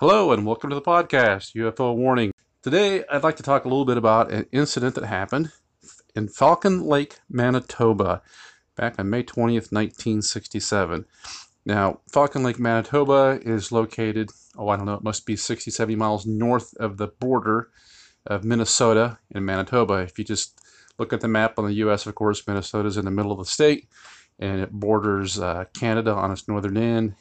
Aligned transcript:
Hello, 0.00 0.30
and 0.30 0.46
welcome 0.46 0.70
to 0.70 0.76
the 0.76 0.80
podcast, 0.80 1.56
UFO 1.56 1.92
Warning. 1.92 2.30
Today, 2.62 3.02
I'd 3.10 3.24
like 3.24 3.34
to 3.38 3.42
talk 3.42 3.64
a 3.64 3.68
little 3.68 3.84
bit 3.84 3.96
about 3.96 4.30
an 4.30 4.46
incident 4.52 4.94
that 4.94 5.02
happened 5.02 5.50
in 6.14 6.28
Falcon 6.28 6.84
Lake, 6.84 7.18
Manitoba, 7.28 8.22
back 8.76 8.96
on 9.00 9.10
May 9.10 9.24
20th, 9.24 9.72
1967. 9.72 11.04
Now, 11.66 11.98
Falcon 12.12 12.44
Lake, 12.44 12.60
Manitoba 12.60 13.40
is 13.42 13.72
located, 13.72 14.30
oh, 14.56 14.68
I 14.68 14.76
don't 14.76 14.86
know, 14.86 14.94
it 14.94 15.02
must 15.02 15.26
be 15.26 15.34
60, 15.34 15.68
70 15.68 15.96
miles 15.96 16.26
north 16.26 16.76
of 16.76 16.96
the 16.96 17.08
border 17.08 17.70
of 18.24 18.44
Minnesota 18.44 19.18
and 19.34 19.44
Manitoba. 19.44 19.94
If 19.94 20.16
you 20.16 20.24
just 20.24 20.60
look 21.00 21.12
at 21.12 21.22
the 21.22 21.26
map 21.26 21.58
on 21.58 21.66
the 21.66 21.74
U.S., 21.74 22.06
of 22.06 22.14
course, 22.14 22.46
Minnesota 22.46 22.86
is 22.86 22.98
in 22.98 23.04
the 23.04 23.10
middle 23.10 23.32
of 23.32 23.38
the 23.38 23.46
state, 23.46 23.88
and 24.38 24.60
it 24.60 24.70
borders 24.70 25.40
uh, 25.40 25.64
Canada 25.74 26.12
on 26.12 26.30
its 26.30 26.46
northern 26.46 26.76
end 26.76 27.14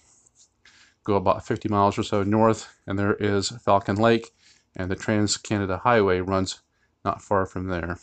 go 1.07 1.15
about 1.15 1.45
50 1.45 1.69
miles 1.69 1.97
or 1.97 2.03
so 2.03 2.21
north, 2.21 2.67
and 2.85 2.99
there 2.99 3.15
is 3.15 3.49
Falcon 3.63 3.95
Lake, 3.95 4.31
and 4.75 4.91
the 4.91 4.95
Trans 4.95 5.37
Canada 5.37 5.77
Highway 5.77 6.19
runs 6.19 6.61
not 7.05 7.21
far 7.21 7.45
from 7.45 7.67
there. 7.67 7.97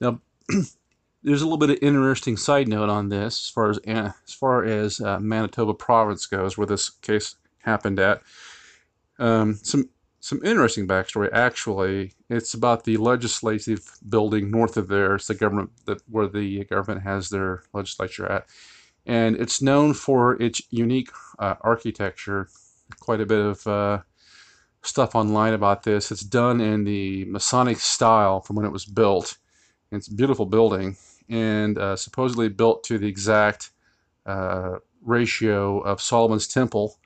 Now, 0.00 0.20
there's 1.22 1.42
a 1.42 1.44
little 1.44 1.58
bit 1.58 1.70
of 1.70 1.78
interesting 1.82 2.38
side 2.38 2.68
note 2.68 2.88
on 2.88 3.10
this 3.10 3.46
as 3.46 3.50
far 3.50 3.70
as 3.70 3.78
as 3.86 4.32
far 4.32 4.64
as 4.64 5.00
uh, 5.00 5.20
Manitoba 5.20 5.74
Province 5.74 6.24
goes, 6.26 6.56
where 6.56 6.66
this 6.66 6.88
case 6.88 7.36
happened 7.58 8.00
at. 8.00 8.22
Um, 9.18 9.54
some 9.62 9.90
some 10.20 10.40
interesting 10.42 10.88
backstory. 10.88 11.28
Actually, 11.32 12.14
it's 12.30 12.54
about 12.54 12.84
the 12.84 12.96
legislative 12.96 13.82
building 14.08 14.50
north 14.50 14.76
of 14.76 14.88
there. 14.88 15.16
It's 15.16 15.26
the 15.26 15.34
government 15.34 15.70
that 15.84 16.00
where 16.08 16.28
the 16.28 16.64
government 16.64 17.02
has 17.02 17.28
their 17.28 17.62
legislature 17.72 18.26
at 18.26 18.46
and 19.06 19.36
it's 19.36 19.62
known 19.62 19.94
for 19.94 20.40
its 20.42 20.60
unique 20.70 21.10
uh, 21.38 21.54
architecture. 21.60 22.48
Quite 23.00 23.20
a 23.20 23.26
bit 23.26 23.38
of 23.38 23.66
uh, 23.66 24.02
stuff 24.82 25.14
online 25.14 25.54
about 25.54 25.84
this. 25.84 26.10
It's 26.10 26.22
done 26.22 26.60
in 26.60 26.84
the 26.84 27.24
Masonic 27.26 27.78
style 27.78 28.40
from 28.40 28.56
when 28.56 28.66
it 28.66 28.72
was 28.72 28.84
built. 28.84 29.38
It's 29.92 30.08
a 30.08 30.14
beautiful 30.14 30.46
building 30.46 30.96
and 31.28 31.78
uh, 31.78 31.96
supposedly 31.96 32.48
built 32.48 32.84
to 32.84 32.98
the 32.98 33.06
exact 33.06 33.70
uh, 34.26 34.78
ratio 35.02 35.80
of 35.80 36.02
Solomon's 36.02 36.48
Temple. 36.48 36.98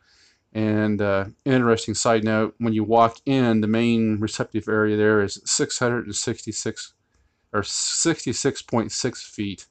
And 0.53 1.01
uh, 1.01 1.27
interesting 1.45 1.95
side 1.95 2.25
note: 2.25 2.55
when 2.59 2.73
you 2.73 2.83
walk 2.83 3.19
in, 3.25 3.61
the 3.61 3.69
main 3.69 4.19
receptive 4.19 4.69
area 4.69 4.97
there 4.97 5.23
is 5.23 5.41
666 5.45 6.95
or 7.53 7.63
66.6 7.63 9.17
feet. 9.19 9.67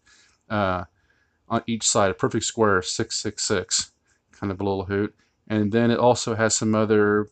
On 1.50 1.64
each 1.68 1.88
side, 1.88 2.12
a 2.12 2.14
perfect 2.14 2.46
square, 2.46 2.82
666, 2.82 3.92
kind 4.32 4.52
of 4.52 4.62
a 4.62 4.64
little 4.64 4.86
hoot. 4.86 5.16
And 5.48 5.72
then 5.72 5.90
it 5.90 5.98
also 5.98 6.36
has 6.36 6.56
some 6.56 6.76
other 6.76 7.28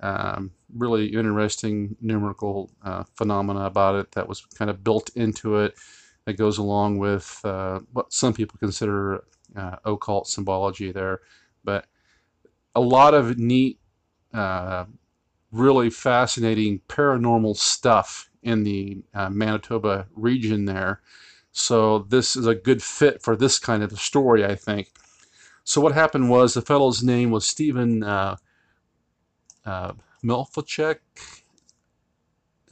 um, 0.00 0.52
really 0.74 1.06
interesting 1.06 1.96
numerical 2.00 2.70
uh, 2.84 3.04
phenomena 3.16 3.64
about 3.64 3.96
it 3.96 4.12
that 4.12 4.28
was 4.28 4.44
kind 4.54 4.70
of 4.70 4.84
built 4.84 5.10
into 5.16 5.56
it 5.56 5.74
that 6.26 6.34
goes 6.34 6.58
along 6.58 6.98
with 6.98 7.40
uh, 7.44 7.80
what 7.92 8.12
some 8.12 8.34
people 8.34 8.58
consider 8.58 9.24
uh, 9.56 9.76
occult 9.84 10.28
symbology 10.28 10.92
there. 10.92 11.20
But 11.64 11.86
a 12.74 12.80
lot 12.80 13.14
of 13.14 13.38
neat, 13.38 13.78
uh, 14.34 14.84
really 15.50 15.88
fascinating 15.88 16.80
paranormal 16.88 17.56
stuff 17.56 18.28
in 18.42 18.64
the 18.64 19.02
uh, 19.14 19.30
Manitoba 19.30 20.06
region 20.14 20.66
there. 20.66 21.00
So 21.58 22.00
this 22.00 22.36
is 22.36 22.46
a 22.46 22.54
good 22.54 22.82
fit 22.82 23.22
for 23.22 23.34
this 23.34 23.58
kind 23.58 23.82
of 23.82 23.98
story, 23.98 24.44
I 24.44 24.54
think. 24.54 24.90
So 25.64 25.80
what 25.80 25.94
happened 25.94 26.28
was 26.28 26.52
the 26.52 26.60
fellow's 26.60 27.02
name 27.02 27.30
was 27.30 27.46
Stephen 27.46 28.02
uh, 28.02 28.36
uh. 29.64 29.92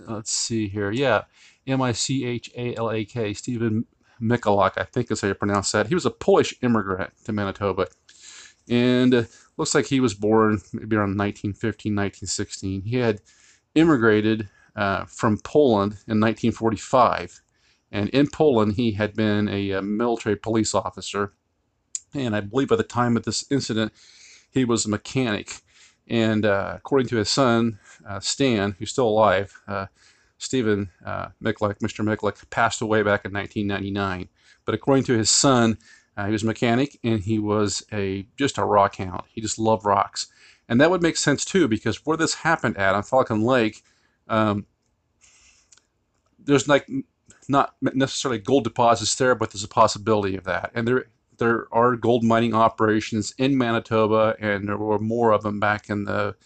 Let's 0.07 0.31
see 0.31 0.69
here. 0.69 0.91
Yeah, 0.91 1.23
M-I-C-H-A-L-A-K. 1.67 3.33
Stephen 3.33 3.87
Michalak, 4.21 4.73
I 4.77 4.85
think 4.85 5.11
is 5.11 5.23
how 5.23 5.29
you 5.29 5.35
pronounce 5.35 5.73
that. 5.73 5.87
He 5.87 5.95
was 5.95 6.05
a 6.05 6.11
Polish 6.11 6.55
immigrant 6.61 7.11
to 7.25 7.33
Manitoba. 7.33 7.87
And 8.69 9.15
uh, 9.15 9.23
looks 9.57 9.75
like 9.75 9.87
he 9.87 10.01
was 10.01 10.13
born 10.13 10.61
maybe 10.75 10.95
around 10.95 11.17
1915, 11.17 11.91
1916. 11.91 12.83
He 12.83 12.97
had 12.97 13.23
immigrated 13.75 14.51
uh, 14.77 15.07
from 15.07 15.39
Poland 15.39 15.93
in 16.07 16.21
1945 16.21 17.41
and 17.95 18.09
in 18.09 18.27
Poland, 18.27 18.73
he 18.73 18.91
had 18.91 19.15
been 19.15 19.49
a, 19.49 19.71
a 19.71 19.81
military 19.81 20.35
police 20.35 20.75
officer. 20.75 21.33
And 22.13 22.35
I 22.35 22.41
believe 22.41 22.69
by 22.69 22.75
the 22.75 22.83
time 22.83 23.17
of 23.17 23.23
this 23.23 23.45
incident, 23.53 23.93
he 24.51 24.65
was 24.65 24.85
a 24.85 24.91
mechanic. 24.91 25.63
And 26.09 26.45
uh, 26.45 26.73
according 26.75 27.07
to 27.09 27.17
his 27.17 27.29
son, 27.31 27.79
uh, 28.07 28.19
Stan, 28.19 28.75
who's 28.79 28.91
still 28.91 29.09
alive, 29.09 29.55
uh, 29.69 29.87
Stephen 30.39 30.91
uh, 31.07 31.29
Michalak, 31.41 31.79
Mr. 31.79 32.05
Michalak, 32.05 32.51
passed 32.51 32.83
away 32.83 33.05
back 33.05 33.25
in 33.25 33.33
1999. 33.33 34.29
But 34.65 34.75
according 34.75 35.05
to 35.05 35.17
his 35.17 35.31
son, 35.31 35.79
uh, 36.17 36.27
he 36.27 36.33
was 36.33 36.43
a 36.43 36.47
mechanic 36.47 36.99
and 37.05 37.21
he 37.21 37.39
was 37.39 37.87
a 37.93 38.27
just 38.37 38.59
a 38.59 38.65
rock 38.65 38.97
hound. 38.97 39.23
He 39.29 39.41
just 39.41 39.59
loved 39.59 39.85
rocks. 39.85 40.27
And 40.69 40.81
that 40.81 40.91
would 40.91 41.03
make 41.03 41.17
sense 41.17 41.45
too, 41.45 41.69
because 41.69 42.05
where 42.05 42.17
this 42.17 42.35
happened 42.35 42.77
at 42.77 42.97
on 42.97 43.05
Falcon 43.05 43.43
Lake, 43.43 43.83
um, 44.27 44.67
there's 46.41 46.67
like 46.67 46.89
not 47.49 47.75
necessarily 47.83 48.39
gold 48.39 48.65
deposits 48.65 49.15
there, 49.15 49.35
but 49.35 49.51
there's 49.51 49.65
a 49.65 49.69
possibility 49.69 50.37
of 50.37 50.45
that. 50.45 50.71
And 50.75 50.87
there 50.87 51.07
there 51.39 51.67
are 51.73 51.97
gold 51.97 52.23
mining 52.23 52.55
operations 52.55 53.35
in 53.39 53.59
Manitoba, 53.59 54.37
and 54.39 54.69
there 54.69 54.77
were 54.77 54.99
more 54.99 55.33
of 55.33 55.43
them 55.43 55.59
back 55.59 55.91
in 55.91 56.05
the 56.05 56.37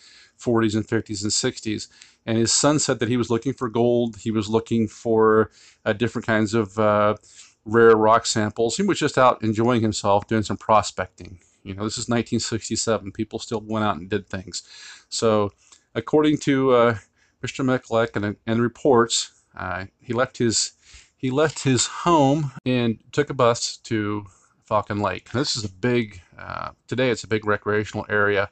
40s 0.41 0.75
and 0.75 0.87
50s 0.87 1.23
and 1.23 1.33
60s. 1.33 1.89
And 2.27 2.39
his 2.39 2.53
son 2.53 2.79
said 2.79 2.99
that 2.99 3.09
he 3.09 3.17
was 3.17 3.31
looking 3.31 3.53
for 3.53 3.69
gold. 3.69 4.17
He 4.17 4.31
was 4.31 4.49
looking 4.49 4.89
for 4.89 5.51
uh, 5.85 5.93
different 5.93 6.27
kinds 6.27 6.55
of 6.55 6.79
uh, 6.79 7.17
rare 7.65 7.97
rock 7.97 8.27
samples. 8.27 8.77
He 8.77 8.83
was 8.83 8.99
just 8.99 9.19
out 9.19 9.43
enjoying 9.43 9.83
himself, 9.83 10.27
doing 10.27 10.43
some 10.43 10.57
prospecting. 10.57 11.39
You 11.63 11.75
know, 11.75 11.85
this 11.85 11.99
is 11.99 12.09
1967. 12.09 13.13
People 13.13 13.39
still 13.39 13.61
went 13.61 13.85
out 13.85 13.97
and 13.97 14.09
did 14.09 14.29
things. 14.29 14.63
So, 15.09 15.53
according 15.95 16.39
to 16.39 16.73
uh, 16.73 16.99
Mr. 17.43 17.65
Michalak 17.65 18.17
and, 18.17 18.37
and 18.47 18.63
reports, 18.63 19.33
uh, 19.57 19.87
he 20.01 20.13
left 20.13 20.39
his 20.39 20.73
he 21.19 21.31
left 21.31 21.65
his 21.65 21.87
home 21.87 22.53
and 22.65 22.99
took 23.13 23.29
a 23.29 23.35
bus 23.35 23.77
to 23.79 24.25
Falcon 24.65 25.01
Lake. 25.01 25.31
This 25.31 25.57
is 25.57 25.65
a 25.65 25.69
big, 25.69 26.23
uh, 26.39 26.71
today 26.87 27.11
it's 27.11 27.25
a 27.25 27.29
big 27.29 27.45
recreational 27.45 28.07
area, 28.09 28.51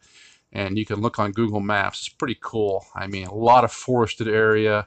and 0.53 0.77
you 0.77 0.85
can 0.85 1.01
look 1.01 1.19
on 1.19 1.31
Google 1.31 1.61
Maps. 1.61 2.01
It's 2.01 2.09
pretty 2.09 2.37
cool. 2.41 2.85
I 2.95 3.07
mean, 3.07 3.27
a 3.27 3.35
lot 3.35 3.63
of 3.63 3.71
forested 3.71 4.27
area 4.27 4.87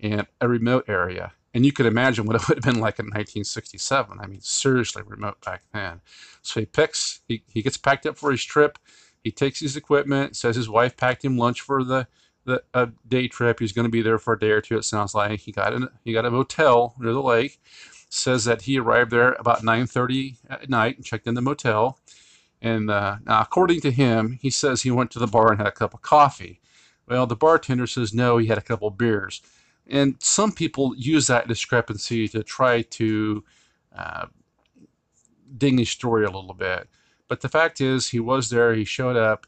and 0.00 0.26
a 0.40 0.48
remote 0.48 0.86
area. 0.88 1.32
And 1.54 1.64
you 1.64 1.72
can 1.72 1.86
imagine 1.86 2.26
what 2.26 2.36
it 2.36 2.42
would 2.48 2.58
have 2.58 2.64
been 2.64 2.80
like 2.80 2.98
in 2.98 3.06
1967. 3.06 4.18
I 4.20 4.26
mean, 4.26 4.40
seriously 4.40 5.02
remote 5.06 5.40
back 5.44 5.62
then. 5.72 6.00
So 6.42 6.60
he 6.60 6.66
picks, 6.66 7.20
he, 7.28 7.44
he 7.46 7.62
gets 7.62 7.76
packed 7.76 8.06
up 8.06 8.16
for 8.16 8.32
his 8.32 8.44
trip. 8.44 8.78
He 9.22 9.30
takes 9.30 9.60
his 9.60 9.76
equipment, 9.76 10.34
says 10.34 10.56
his 10.56 10.68
wife 10.68 10.96
packed 10.96 11.24
him 11.24 11.38
lunch 11.38 11.60
for 11.60 11.84
the 11.84 12.08
the, 12.44 12.62
a 12.74 12.88
day 13.08 13.28
trip. 13.28 13.60
He's 13.60 13.72
going 13.72 13.84
to 13.86 13.90
be 13.90 14.02
there 14.02 14.18
for 14.18 14.34
a 14.34 14.38
day 14.38 14.50
or 14.50 14.60
two. 14.60 14.76
It 14.76 14.84
sounds 14.84 15.14
like 15.14 15.40
he 15.40 15.52
got 15.52 15.72
an, 15.72 15.88
he 16.04 16.12
got 16.12 16.26
a 16.26 16.30
motel 16.30 16.94
near 16.98 17.12
the 17.12 17.22
lake. 17.22 17.60
Says 18.08 18.44
that 18.44 18.62
he 18.62 18.78
arrived 18.78 19.12
there 19.12 19.32
about 19.34 19.62
9:30 19.62 20.36
at 20.48 20.68
night 20.68 20.96
and 20.96 21.04
checked 21.04 21.26
in 21.26 21.34
the 21.34 21.42
motel. 21.42 21.98
And 22.62 22.90
uh, 22.90 23.16
now, 23.24 23.40
according 23.40 23.80
to 23.82 23.90
him, 23.90 24.38
he 24.42 24.50
says 24.50 24.82
he 24.82 24.90
went 24.90 25.10
to 25.12 25.18
the 25.18 25.26
bar 25.26 25.50
and 25.50 25.58
had 25.58 25.68
a 25.68 25.72
cup 25.72 25.94
of 25.94 26.02
coffee. 26.02 26.60
Well, 27.06 27.26
the 27.26 27.36
bartender 27.36 27.86
says 27.86 28.12
no, 28.12 28.36
he 28.38 28.46
had 28.46 28.58
a 28.58 28.62
couple 28.62 28.90
beers. 28.90 29.42
And 29.86 30.16
some 30.20 30.52
people 30.52 30.94
use 30.96 31.26
that 31.26 31.48
discrepancy 31.48 32.28
to 32.28 32.42
try 32.42 32.82
to 32.82 33.44
uh, 33.96 34.26
ding 35.56 35.78
his 35.78 35.90
story 35.90 36.24
a 36.24 36.30
little 36.30 36.54
bit. 36.54 36.88
But 37.28 37.40
the 37.40 37.48
fact 37.48 37.80
is, 37.80 38.08
he 38.08 38.20
was 38.20 38.50
there. 38.50 38.74
He 38.74 38.84
showed 38.84 39.16
up 39.16 39.46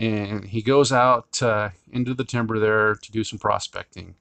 and 0.00 0.46
he 0.46 0.62
goes 0.62 0.90
out 0.90 1.42
uh, 1.42 1.68
into 1.92 2.14
the 2.14 2.24
timber 2.24 2.58
there 2.58 2.94
to 2.94 3.12
do 3.12 3.22
some 3.22 3.38
prospecting. 3.38 4.14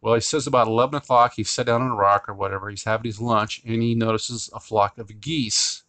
Well, 0.00 0.14
he 0.14 0.20
says 0.20 0.46
about 0.46 0.68
11 0.68 0.94
o'clock, 0.94 1.34
he's 1.36 1.50
sat 1.50 1.66
down 1.66 1.82
on 1.82 1.90
a 1.90 1.96
rock 1.96 2.28
or 2.28 2.34
whatever, 2.34 2.70
he's 2.70 2.84
having 2.84 3.06
his 3.06 3.20
lunch, 3.20 3.60
and 3.66 3.82
he 3.82 3.96
notices 3.96 4.48
a 4.54 4.60
flock 4.60 4.98
of 4.98 5.20
geese. 5.20 5.82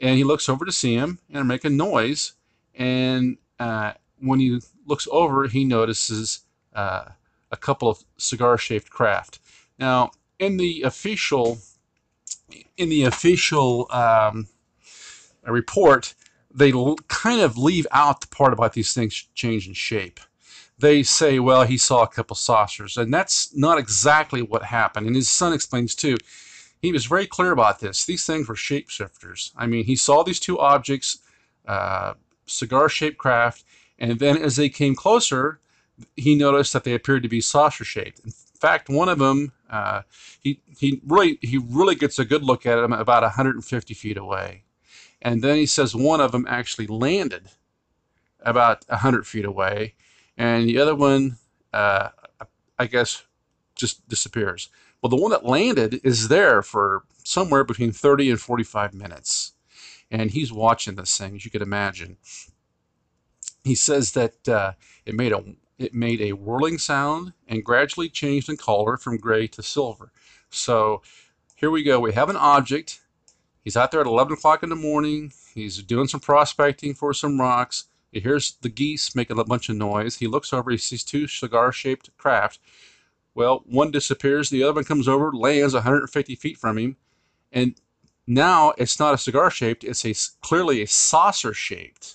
And 0.00 0.16
he 0.16 0.24
looks 0.24 0.48
over 0.48 0.64
to 0.64 0.72
see 0.72 0.94
him 0.94 1.20
and 1.30 1.46
make 1.46 1.64
a 1.64 1.70
noise. 1.70 2.32
And 2.74 3.38
uh, 3.60 3.92
when 4.20 4.40
he 4.40 4.60
looks 4.84 5.06
over, 5.12 5.46
he 5.46 5.64
notices 5.64 6.40
uh, 6.74 7.04
a 7.52 7.56
couple 7.56 7.88
of 7.88 8.02
cigar-shaped 8.16 8.90
craft. 8.90 9.38
Now, 9.78 10.10
in 10.40 10.56
the 10.56 10.82
official 10.82 11.58
in 12.76 12.88
the 12.88 13.04
official 13.04 13.86
um, 13.90 14.48
report, 15.44 16.14
they 16.52 16.72
l- 16.72 16.96
kind 17.08 17.40
of 17.40 17.58
leave 17.58 17.86
out 17.92 18.20
the 18.20 18.26
part 18.28 18.52
about 18.52 18.72
these 18.72 18.92
things 18.92 19.26
changing 19.34 19.74
shape. 19.74 20.20
They 20.78 21.02
say, 21.02 21.38
well, 21.38 21.64
he 21.64 21.76
saw 21.76 22.02
a 22.02 22.08
couple 22.08 22.36
saucers, 22.36 22.96
and 22.96 23.12
that's 23.12 23.54
not 23.56 23.78
exactly 23.78 24.42
what 24.42 24.62
happened. 24.62 25.06
And 25.06 25.16
his 25.16 25.28
son 25.28 25.52
explains 25.52 25.94
too. 25.94 26.16
He 26.80 26.92
was 26.92 27.06
very 27.06 27.26
clear 27.26 27.50
about 27.50 27.80
this. 27.80 28.04
These 28.04 28.24
things 28.24 28.46
were 28.46 28.54
shapeshifters. 28.54 29.52
I 29.56 29.66
mean, 29.66 29.84
he 29.84 29.96
saw 29.96 30.22
these 30.22 30.38
two 30.38 30.58
objects, 30.60 31.18
uh, 31.66 32.14
cigar-shaped 32.46 33.18
craft, 33.18 33.64
and 33.98 34.20
then 34.20 34.36
as 34.36 34.54
they 34.54 34.68
came 34.68 34.94
closer, 34.94 35.58
he 36.16 36.36
noticed 36.36 36.72
that 36.72 36.84
they 36.84 36.94
appeared 36.94 37.24
to 37.24 37.28
be 37.28 37.40
saucer-shaped. 37.40 38.20
In 38.24 38.30
fact, 38.60 38.88
one 38.88 39.08
of 39.08 39.18
them, 39.18 39.52
uh, 39.68 40.02
he 40.40 40.60
he 40.78 41.00
really 41.04 41.38
he 41.42 41.58
really 41.58 41.96
gets 41.96 42.18
a 42.20 42.24
good 42.24 42.44
look 42.44 42.64
at 42.66 42.76
them 42.76 42.92
about 42.92 43.22
150 43.24 43.94
feet 43.94 44.16
away. 44.16 44.62
And 45.20 45.42
then 45.42 45.56
he 45.56 45.66
says 45.66 45.94
one 45.94 46.20
of 46.20 46.32
them 46.32 46.46
actually 46.48 46.86
landed 46.86 47.50
about 48.40 48.84
100 48.88 49.26
feet 49.26 49.44
away, 49.44 49.94
and 50.36 50.68
the 50.68 50.78
other 50.78 50.94
one, 50.94 51.38
uh, 51.72 52.10
I 52.78 52.86
guess, 52.86 53.24
just 53.74 54.08
disappears. 54.08 54.68
Well, 55.02 55.10
the 55.10 55.16
one 55.16 55.30
that 55.30 55.44
landed 55.44 56.00
is 56.04 56.28
there 56.28 56.62
for 56.62 57.04
somewhere 57.24 57.64
between 57.64 57.92
30 57.92 58.30
and 58.30 58.40
45 58.40 58.94
minutes. 58.94 59.52
And 60.10 60.30
he's 60.30 60.52
watching 60.52 60.94
this 60.94 61.16
thing, 61.16 61.36
as 61.36 61.44
you 61.44 61.50
could 61.50 61.62
imagine. 61.62 62.16
He 63.64 63.74
says 63.74 64.12
that 64.12 64.48
uh, 64.48 64.72
it 65.04 65.14
made 65.14 65.32
a 65.32 65.44
it 65.78 65.94
made 65.94 66.20
a 66.20 66.32
whirling 66.32 66.78
sound 66.78 67.34
and 67.46 67.64
gradually 67.64 68.08
changed 68.08 68.48
in 68.48 68.56
color 68.56 68.96
from 68.96 69.16
gray 69.16 69.46
to 69.46 69.62
silver. 69.62 70.10
So 70.50 71.02
here 71.54 71.70
we 71.70 71.84
go. 71.84 72.00
We 72.00 72.14
have 72.14 72.30
an 72.30 72.36
object 72.36 73.00
He's 73.68 73.76
out 73.76 73.90
there 73.90 74.00
at 74.00 74.06
11 74.06 74.32
o'clock 74.32 74.62
in 74.62 74.70
the 74.70 74.76
morning. 74.76 75.30
He's 75.54 75.82
doing 75.82 76.08
some 76.08 76.20
prospecting 76.20 76.94
for 76.94 77.12
some 77.12 77.38
rocks. 77.38 77.84
He 78.10 78.18
hears 78.18 78.56
the 78.62 78.70
geese 78.70 79.14
making 79.14 79.38
a 79.38 79.44
bunch 79.44 79.68
of 79.68 79.76
noise. 79.76 80.16
He 80.16 80.26
looks 80.26 80.54
over. 80.54 80.70
He 80.70 80.78
sees 80.78 81.04
two 81.04 81.26
cigar 81.26 81.70
shaped 81.70 82.08
craft. 82.16 82.60
Well, 83.34 83.64
one 83.66 83.90
disappears. 83.90 84.48
The 84.48 84.62
other 84.62 84.72
one 84.72 84.84
comes 84.84 85.06
over, 85.06 85.34
lands 85.34 85.74
150 85.74 86.34
feet 86.36 86.56
from 86.56 86.78
him. 86.78 86.96
And 87.52 87.74
now 88.26 88.72
it's 88.78 88.98
not 88.98 89.12
a 89.12 89.18
cigar 89.18 89.50
shaped, 89.50 89.84
it's 89.84 90.06
a 90.06 90.14
clearly 90.40 90.80
a 90.80 90.86
saucer 90.86 91.52
shaped. 91.52 92.14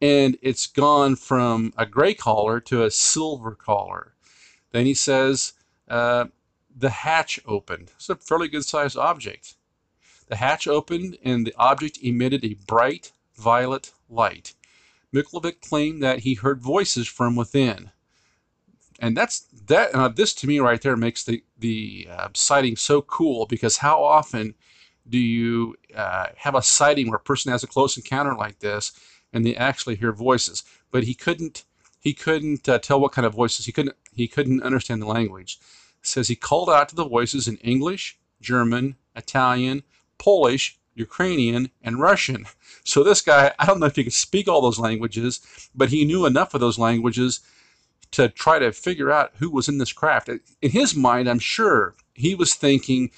And 0.00 0.38
it's 0.40 0.66
gone 0.66 1.16
from 1.16 1.74
a 1.76 1.84
gray 1.84 2.14
collar 2.14 2.60
to 2.60 2.82
a 2.82 2.90
silver 2.90 3.54
collar. 3.54 4.14
Then 4.70 4.86
he 4.86 4.94
says, 4.94 5.52
uh, 5.86 6.28
the 6.74 6.88
hatch 6.88 7.40
opened. 7.44 7.92
It's 7.96 8.08
a 8.08 8.16
fairly 8.16 8.48
good 8.48 8.64
sized 8.64 8.96
object. 8.96 9.56
The 10.32 10.36
hatch 10.36 10.66
opened 10.66 11.18
and 11.22 11.46
the 11.46 11.54
object 11.58 11.98
emitted 12.00 12.42
a 12.42 12.54
bright 12.66 13.12
violet 13.36 13.92
light. 14.08 14.54
Mikulicek 15.14 15.60
claimed 15.60 16.02
that 16.02 16.20
he 16.20 16.36
heard 16.36 16.62
voices 16.62 17.06
from 17.06 17.36
within. 17.36 17.90
And 18.98 19.14
that's 19.14 19.40
that. 19.66 19.94
Uh, 19.94 20.08
this 20.08 20.32
to 20.36 20.46
me 20.46 20.58
right 20.58 20.80
there 20.80 20.96
makes 20.96 21.22
the 21.22 21.44
the 21.58 22.08
uh, 22.10 22.28
sighting 22.32 22.76
so 22.76 23.02
cool 23.02 23.44
because 23.44 23.76
how 23.76 24.02
often 24.02 24.54
do 25.06 25.18
you 25.18 25.76
uh, 25.94 26.28
have 26.36 26.54
a 26.54 26.62
sighting 26.62 27.08
where 27.08 27.18
a 27.18 27.28
person 27.30 27.52
has 27.52 27.62
a 27.62 27.66
close 27.66 27.98
encounter 27.98 28.34
like 28.34 28.60
this 28.60 28.92
and 29.34 29.44
they 29.44 29.54
actually 29.54 29.96
hear 29.96 30.12
voices? 30.12 30.64
But 30.90 31.04
he 31.04 31.12
couldn't 31.12 31.64
he 32.00 32.14
couldn't 32.14 32.66
uh, 32.66 32.78
tell 32.78 32.98
what 32.98 33.12
kind 33.12 33.26
of 33.26 33.34
voices. 33.34 33.66
He 33.66 33.72
couldn't 33.72 33.96
he 34.14 34.28
couldn't 34.28 34.62
understand 34.62 35.02
the 35.02 35.06
language. 35.18 35.58
It 36.00 36.06
says 36.06 36.28
he 36.28 36.36
called 36.36 36.70
out 36.70 36.88
to 36.88 36.96
the 36.96 37.04
voices 37.04 37.46
in 37.46 37.58
English, 37.58 38.16
German, 38.40 38.96
Italian, 39.14 39.82
Polish, 40.18 40.78
Ukrainian, 40.94 41.70
and 41.82 42.00
Russian. 42.00 42.46
So 42.84 43.02
this 43.02 43.20
guy, 43.20 43.52
I 43.58 43.66
don't 43.66 43.80
know 43.80 43.86
if 43.86 43.96
he 43.96 44.04
could 44.04 44.12
speak 44.12 44.48
all 44.48 44.60
those 44.60 44.78
languages, 44.78 45.40
but 45.74 45.88
he 45.88 46.04
knew 46.04 46.26
enough 46.26 46.54
of 46.54 46.60
those 46.60 46.78
languages 46.78 47.40
to 48.12 48.28
try 48.28 48.58
to 48.58 48.72
figure 48.72 49.10
out 49.10 49.32
who 49.36 49.50
was 49.50 49.68
in 49.68 49.78
this 49.78 49.92
craft. 49.92 50.28
In 50.28 50.70
his 50.70 50.94
mind, 50.94 51.28
I'm 51.28 51.38
sure 51.38 51.94
he 52.14 52.34
was 52.34 52.54
thinking 52.54 53.10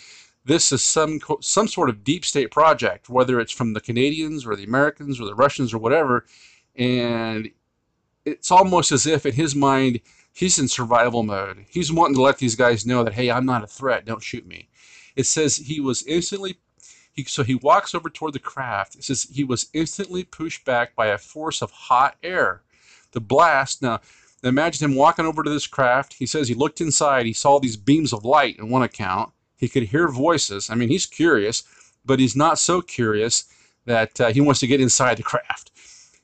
this 0.45 0.73
is 0.73 0.83
some 0.83 1.21
some 1.41 1.69
sort 1.69 1.89
of 1.89 2.05
deep 2.05 2.25
state 2.25 2.51
project, 2.51 3.09
whether 3.09 3.41
it's 3.41 3.53
from 3.53 3.73
the 3.73 3.81
Canadians 3.81 4.47
or 4.47 4.55
the 4.55 4.65
Americans 4.65 5.21
or 5.21 5.25
the 5.25 5.35
Russians 5.35 5.73
or 5.73 5.79
whatever. 5.79 6.27
And 6.77 7.51
it's 8.25 8.51
almost 8.51 8.93
as 8.93 9.07
if 9.07 9.27
in 9.27 9.33
his 9.33 9.55
mind 9.55 10.01
he's 10.33 10.59
in 10.59 10.69
survival 10.69 11.23
mode. 11.23 11.65
He's 11.69 11.93
wanting 11.93 12.17
to 12.17 12.23
let 12.23 12.39
these 12.39 12.57
guys 12.57 12.87
know 12.87 13.03
that 13.05 13.15
hey, 13.15 13.31
I'm 13.31 13.47
not 13.47 13.65
a 13.65 13.69
threat. 13.69 14.05
Don't 14.05 14.23
shoot 14.23 14.47
me. 14.47 14.69
It 15.17 15.27
says 15.27 15.57
he 15.57 15.81
was 15.81 16.03
instantly 16.05 16.59
he, 17.15 17.25
so 17.25 17.45
he 17.45 17.55
walks 17.55 17.95
over 17.95 18.11
toward 18.11 18.33
the 18.33 18.41
craft. 18.41 18.97
It 18.97 19.05
says 19.05 19.29
he 19.33 19.45
was 19.45 19.69
instantly 19.73 20.25
pushed 20.25 20.65
back 20.65 20.95
by 20.97 21.07
a 21.07 21.19
force 21.19 21.63
of 21.63 21.71
hot 21.71 22.17
air. 22.23 22.63
The 23.13 23.21
blast, 23.21 23.83
now 23.83 24.01
imagine 24.43 24.91
him 24.91 24.97
walking 24.97 25.25
over 25.25 25.43
to 25.43 25.51
this 25.51 25.67
craft. 25.67 26.15
He 26.15 26.27
says 26.27 26.49
he 26.49 26.55
looked 26.55 26.81
inside. 26.81 27.25
He 27.27 27.33
saw 27.33 27.59
these 27.59 27.77
beams 27.77 28.13
of 28.13 28.25
light 28.25 28.59
in 28.59 28.69
one 28.69 28.83
account. 28.83 29.33
He 29.57 29.69
could 29.69 29.85
hear 29.85 30.09
voices. 30.09 30.69
I 30.69 30.75
mean, 30.75 30.89
he's 30.89 31.07
curious, 31.07 31.63
but 32.05 32.19
he's 32.19 32.35
not 32.35 32.59
so 32.59 32.83
curious 32.83 33.45
that 33.87 34.21
uh, 34.21 34.33
he 34.33 34.41
wants 34.41 34.61
to 34.61 34.67
get 34.67 34.81
inside 34.81 35.17
the 35.17 35.23
craft. 35.23 35.71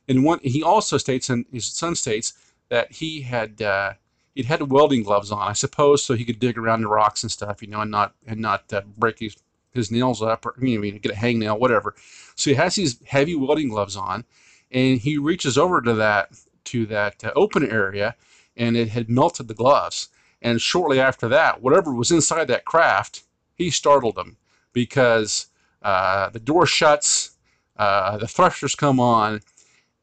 And 0.08 0.24
one, 0.24 0.40
he 0.42 0.62
also 0.62 0.98
states, 0.98 1.30
and 1.30 1.44
his 1.52 1.66
son 1.66 1.94
states, 1.94 2.32
that 2.68 2.90
he 2.90 3.20
had 3.20 3.62
uh, 3.62 3.92
he'd 4.34 4.46
had 4.46 4.70
welding 4.70 5.04
gloves 5.04 5.30
on, 5.30 5.46
I 5.46 5.52
suppose, 5.52 6.02
so 6.02 6.14
he 6.14 6.24
could 6.24 6.40
dig 6.40 6.58
around 6.58 6.80
the 6.80 6.88
rocks 6.88 7.22
and 7.22 7.30
stuff, 7.30 7.62
you 7.62 7.68
know, 7.68 7.80
and 7.80 7.90
not 7.90 8.14
and 8.26 8.40
not 8.40 8.72
uh, 8.72 8.82
break 8.96 9.20
his 9.20 9.36
his 9.72 9.90
nails 9.90 10.22
up, 10.22 10.46
or 10.46 10.54
you 10.60 10.80
mean, 10.80 10.98
get 10.98 11.12
a 11.12 11.16
hangnail, 11.16 11.58
whatever. 11.58 11.94
So 12.34 12.50
he 12.50 12.56
has 12.56 12.74
these 12.74 13.00
heavy 13.06 13.34
welding 13.34 13.68
gloves 13.68 13.96
on, 13.96 14.24
and 14.70 14.98
he 14.98 15.18
reaches 15.18 15.56
over 15.58 15.80
to 15.80 15.94
that 15.94 16.30
to 16.64 16.86
that 16.86 17.24
uh, 17.24 17.32
open 17.36 17.70
area, 17.70 18.14
and 18.56 18.76
it 18.76 18.88
had 18.88 19.08
melted 19.08 19.48
the 19.48 19.54
gloves. 19.54 20.08
And 20.42 20.60
shortly 20.60 21.00
after 21.00 21.28
that, 21.28 21.62
whatever 21.62 21.92
was 21.92 22.10
inside 22.10 22.48
that 22.48 22.64
craft, 22.64 23.22
he 23.54 23.70
startled 23.70 24.14
them 24.14 24.36
because 24.72 25.46
uh, 25.82 26.30
the 26.30 26.40
door 26.40 26.66
shuts, 26.66 27.32
uh, 27.76 28.16
the 28.18 28.28
thrusters 28.28 28.74
come 28.74 29.00
on, 29.00 29.40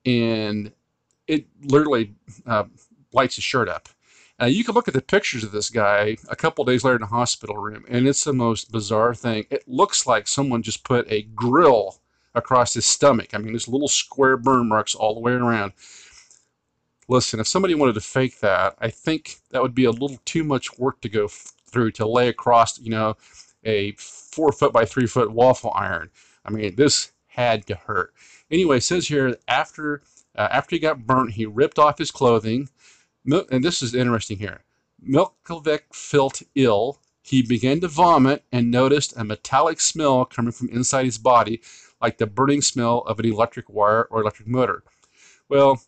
and 0.06 0.72
it 1.28 1.46
literally 1.64 2.14
uh, 2.46 2.66
lights 3.14 3.36
his 3.36 3.44
shirt 3.44 3.70
up. 3.70 3.90
Uh, 4.40 4.46
you 4.46 4.64
can 4.64 4.76
look 4.76 4.88
at 4.88 4.94
the 4.94 5.02
pictures 5.02 5.44
of 5.44 5.52
this 5.52 5.70
guy 5.70 6.16
a 6.30 6.36
couple 6.36 6.64
days 6.64 6.84
later 6.84 6.96
in 6.96 7.02
the 7.02 7.08
hospital 7.08 7.58
room, 7.58 7.84
and 7.90 8.08
it's 8.08 8.24
the 8.24 8.34
most 8.34 8.72
bizarre 8.72 9.16
thing. 9.16 9.46
It 9.50 9.68
looks 9.68 10.06
like 10.06 10.28
someone 10.28 10.62
just 10.62 10.84
put 10.84 11.12
a 11.12 11.24
grill 11.24 12.00
across 12.36 12.76
his 12.76 12.86
stomach. 12.86 13.30
I 13.34 13.40
mean, 13.40 13.54
there's 13.54 13.68
little 13.68 13.88
square 13.88 14.38
burn 14.38 14.70
marks 14.70 14.94
all 14.94 15.16
the 15.16 15.20
way 15.20 15.32
around. 15.32 15.74
Listen, 17.10 17.40
if 17.40 17.48
somebody 17.48 17.74
wanted 17.74 17.94
to 17.96 18.02
fake 18.02 18.40
that, 18.42 18.76
I 18.80 18.90
think 18.90 19.38
that 19.52 19.62
would 19.62 19.74
be 19.74 19.86
a 19.86 19.92
little 19.92 20.20
too 20.26 20.44
much 20.44 20.78
work 20.78 21.02
to 21.02 21.10
go 21.10 21.26
f- 21.26 21.54
through 21.66 21.92
to 21.92 22.08
lay 22.08 22.28
across, 22.28 22.80
you 22.80 22.92
know, 22.92 23.16
a 23.64 23.94
four 23.94 24.52
foot 24.52 24.72
by 24.72 24.86
three 24.86 25.08
foot 25.08 25.32
waffle 25.32 25.72
iron. 25.74 26.12
I 26.46 26.52
mean, 26.52 26.76
this 26.76 27.12
had 27.28 27.66
to 27.68 27.76
hurt. 27.76 28.14
Anyway, 28.52 28.78
it 28.78 28.84
says 28.84 29.08
here 29.08 29.36
after 29.48 30.04
uh, 30.36 30.48
after 30.52 30.76
he 30.76 30.80
got 30.80 31.08
burnt, 31.08 31.32
he 31.34 31.46
ripped 31.46 31.80
off 31.80 31.98
his 31.98 32.12
clothing 32.12 32.70
and 33.28 33.64
this 33.64 33.82
is 33.82 33.94
interesting 33.94 34.38
here. 34.38 34.62
Mikulicek 35.06 35.82
felt 35.94 36.42
ill. 36.56 37.00
He 37.22 37.42
began 37.42 37.82
to 37.82 37.88
vomit 37.88 38.44
and 38.52 38.72
noticed 38.72 39.14
a 39.18 39.24
metallic 39.24 39.80
smell 39.80 40.26
coming 40.26 40.52
from 40.52 40.70
inside 40.70 41.06
his 41.06 41.18
body, 41.18 41.62
like 42.02 42.18
the 42.18 42.26
burning 42.28 42.62
smell 42.62 43.00
of 43.00 43.20
an 43.20 43.26
electric 43.26 43.70
wire 43.70 44.04
or 44.06 44.22
electric 44.22 44.48
motor. 44.48 44.84
Well, 45.50 45.82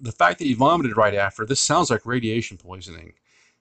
the 0.00 0.12
fact 0.12 0.38
that 0.38 0.44
he 0.44 0.54
vomited 0.54 0.96
right 0.96 1.14
after, 1.14 1.46
this 1.46 1.60
sounds 1.60 1.90
like 1.90 2.04
radiation 2.04 2.56
poisoning. 2.56 3.14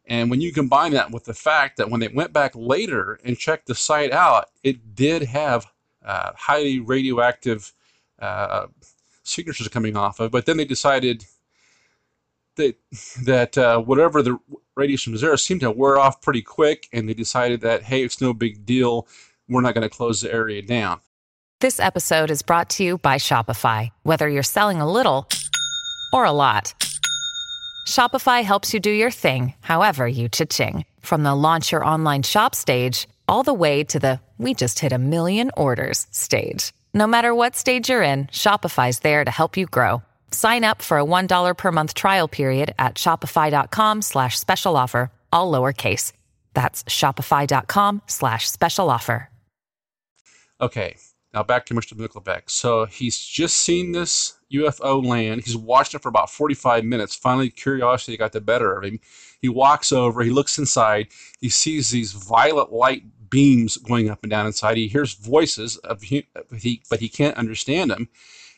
And 0.06 0.30
when 0.30 0.42
you 0.42 0.52
combine 0.52 0.92
that 0.92 1.12
with 1.12 1.24
the 1.24 1.34
fact 1.34 1.78
that 1.78 1.90
when 1.90 2.02
they 2.02 2.10
went 2.10 2.34
back 2.34 2.52
later 2.56 3.20
and 3.24 3.38
checked 3.38 3.68
the 3.68 3.76
site 3.76 4.12
out, 4.12 4.50
it 4.62 4.96
did 4.96 5.24
have 5.24 5.66
uh, 6.04 6.34
highly 6.36 6.80
radioactive 6.80 7.74
uh, 8.20 8.68
signatures 9.24 9.68
coming 9.70 9.96
off 9.96 10.20
of, 10.20 10.32
but 10.32 10.46
then 10.46 10.58
they 10.58 10.66
decided 10.66 11.26
that 12.56 12.76
that 13.24 13.58
uh, 13.58 13.80
whatever 13.80 14.22
the 14.22 14.38
radiation 14.76 15.12
was 15.12 15.22
there 15.22 15.36
seemed 15.38 15.62
to 15.62 15.72
wear 15.72 15.98
off 15.98 16.22
pretty 16.22 16.42
quick, 16.42 16.88
and 16.94 17.08
they 17.08 17.14
decided 17.14 17.62
that 17.62 17.84
hey, 17.84 18.04
it's 18.04 18.22
no 18.22 18.34
big 18.34 18.66
deal. 18.66 19.08
We're 19.50 19.62
not 19.62 19.74
going 19.74 19.88
to 19.88 19.96
close 19.96 20.22
the 20.22 20.34
area 20.34 20.62
down. 20.62 21.02
This 21.60 21.80
episode 21.80 22.32
is 22.32 22.42
brought 22.42 22.70
to 22.72 22.84
you 22.84 22.98
by 22.98 23.16
Shopify. 23.16 23.90
Whether 24.04 24.28
you're 24.28 24.44
selling 24.44 24.82
a 24.82 24.92
little 24.92 25.28
or 26.12 26.26
a 26.26 26.32
lot, 26.32 26.74
Shopify 27.88 28.44
helps 28.44 28.74
you 28.74 28.80
do 28.80 28.92
your 28.92 29.12
thing, 29.12 29.54
however 29.62 30.08
you 30.08 30.28
cha-ching. 30.30 30.86
From 31.00 31.24
the 31.24 31.36
launch 31.36 31.72
your 31.72 31.86
online 31.86 32.24
shop 32.24 32.56
stage, 32.56 33.08
all 33.28 33.44
the 33.44 33.54
way 33.54 33.84
to 33.86 34.00
the 34.00 34.20
we 34.38 34.54
just 34.54 34.80
hit 34.80 34.92
a 34.92 34.98
million 34.98 35.52
orders 35.56 36.08
stage. 36.12 36.74
No 36.94 37.08
matter 37.08 37.34
what 37.34 37.56
stage 37.56 37.90
you're 37.90 38.04
in, 38.04 38.26
Shopify's 38.26 39.00
there 39.00 39.24
to 39.24 39.32
help 39.32 39.56
you 39.56 39.66
grow. 39.66 40.04
Sign 40.34 40.64
up 40.64 40.82
for 40.82 40.98
a 40.98 41.06
$1 41.06 41.58
per 41.58 41.72
month 41.72 41.94
trial 41.94 42.28
period 42.28 42.74
at 42.80 42.96
shopify.com 42.96 44.02
slash 44.02 44.40
special 44.40 44.76
offer, 44.76 45.12
all 45.32 45.52
lowercase. 45.52 46.12
That's 46.54 46.84
shopify.com 46.86 48.02
slash 48.08 48.50
special 48.50 48.90
offer. 48.90 49.30
Okay, 50.62 50.96
now 51.34 51.44
back 51.44 51.66
to 51.66 51.74
Mr. 51.74 51.94
Nickelback. 51.94 52.50
So 52.50 52.86
he's 52.86 53.18
just 53.18 53.58
seen 53.58 53.92
this 53.92 54.34
UFO 54.54 55.06
land. 55.06 55.42
He's 55.44 55.58
watched 55.58 55.94
it 55.94 56.02
for 56.02 56.10
about 56.10 56.30
45 56.30 56.86
minutes. 56.86 57.16
Finally, 57.16 57.50
curiosity 57.50 58.16
got 58.16 58.32
the 58.32 58.40
better 58.40 58.78
of 58.78 58.84
him. 58.86 59.00
He 59.42 59.50
walks 59.50 59.92
over, 59.92 60.24
he 60.24 60.30
looks 60.30 60.58
inside, 60.58 61.08
he 61.42 61.50
sees 61.50 61.90
these 61.90 62.14
violet 62.14 62.72
light 62.72 63.04
beams 63.30 63.78
going 63.78 64.10
up 64.10 64.24
and 64.24 64.30
down 64.30 64.46
inside. 64.46 64.78
He 64.78 64.88
hears 64.88 65.16
voices 65.16 65.78
of 65.78 66.02
but 66.90 67.00
he 67.00 67.10
can't 67.10 67.36
understand 67.36 67.92
them. 67.92 68.08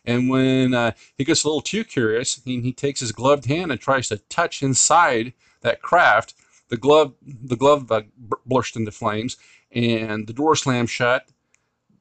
And 0.05 0.29
when 0.29 0.73
uh, 0.73 0.91
he 1.17 1.23
gets 1.23 1.43
a 1.43 1.47
little 1.47 1.61
too 1.61 1.83
curious, 1.83 2.41
he, 2.43 2.61
he 2.61 2.73
takes 2.73 2.99
his 2.99 3.11
gloved 3.11 3.45
hand 3.45 3.71
and 3.71 3.81
tries 3.81 4.07
to 4.09 4.17
touch 4.17 4.61
inside 4.61 5.33
that 5.61 5.81
craft. 5.81 6.35
The 6.69 6.77
glove, 6.77 7.13
the 7.21 7.55
glove 7.55 7.91
uh, 7.91 8.01
into 8.75 8.91
flames, 8.91 9.37
and 9.71 10.27
the 10.27 10.33
door 10.33 10.55
slams 10.55 10.89
shut. 10.89 11.27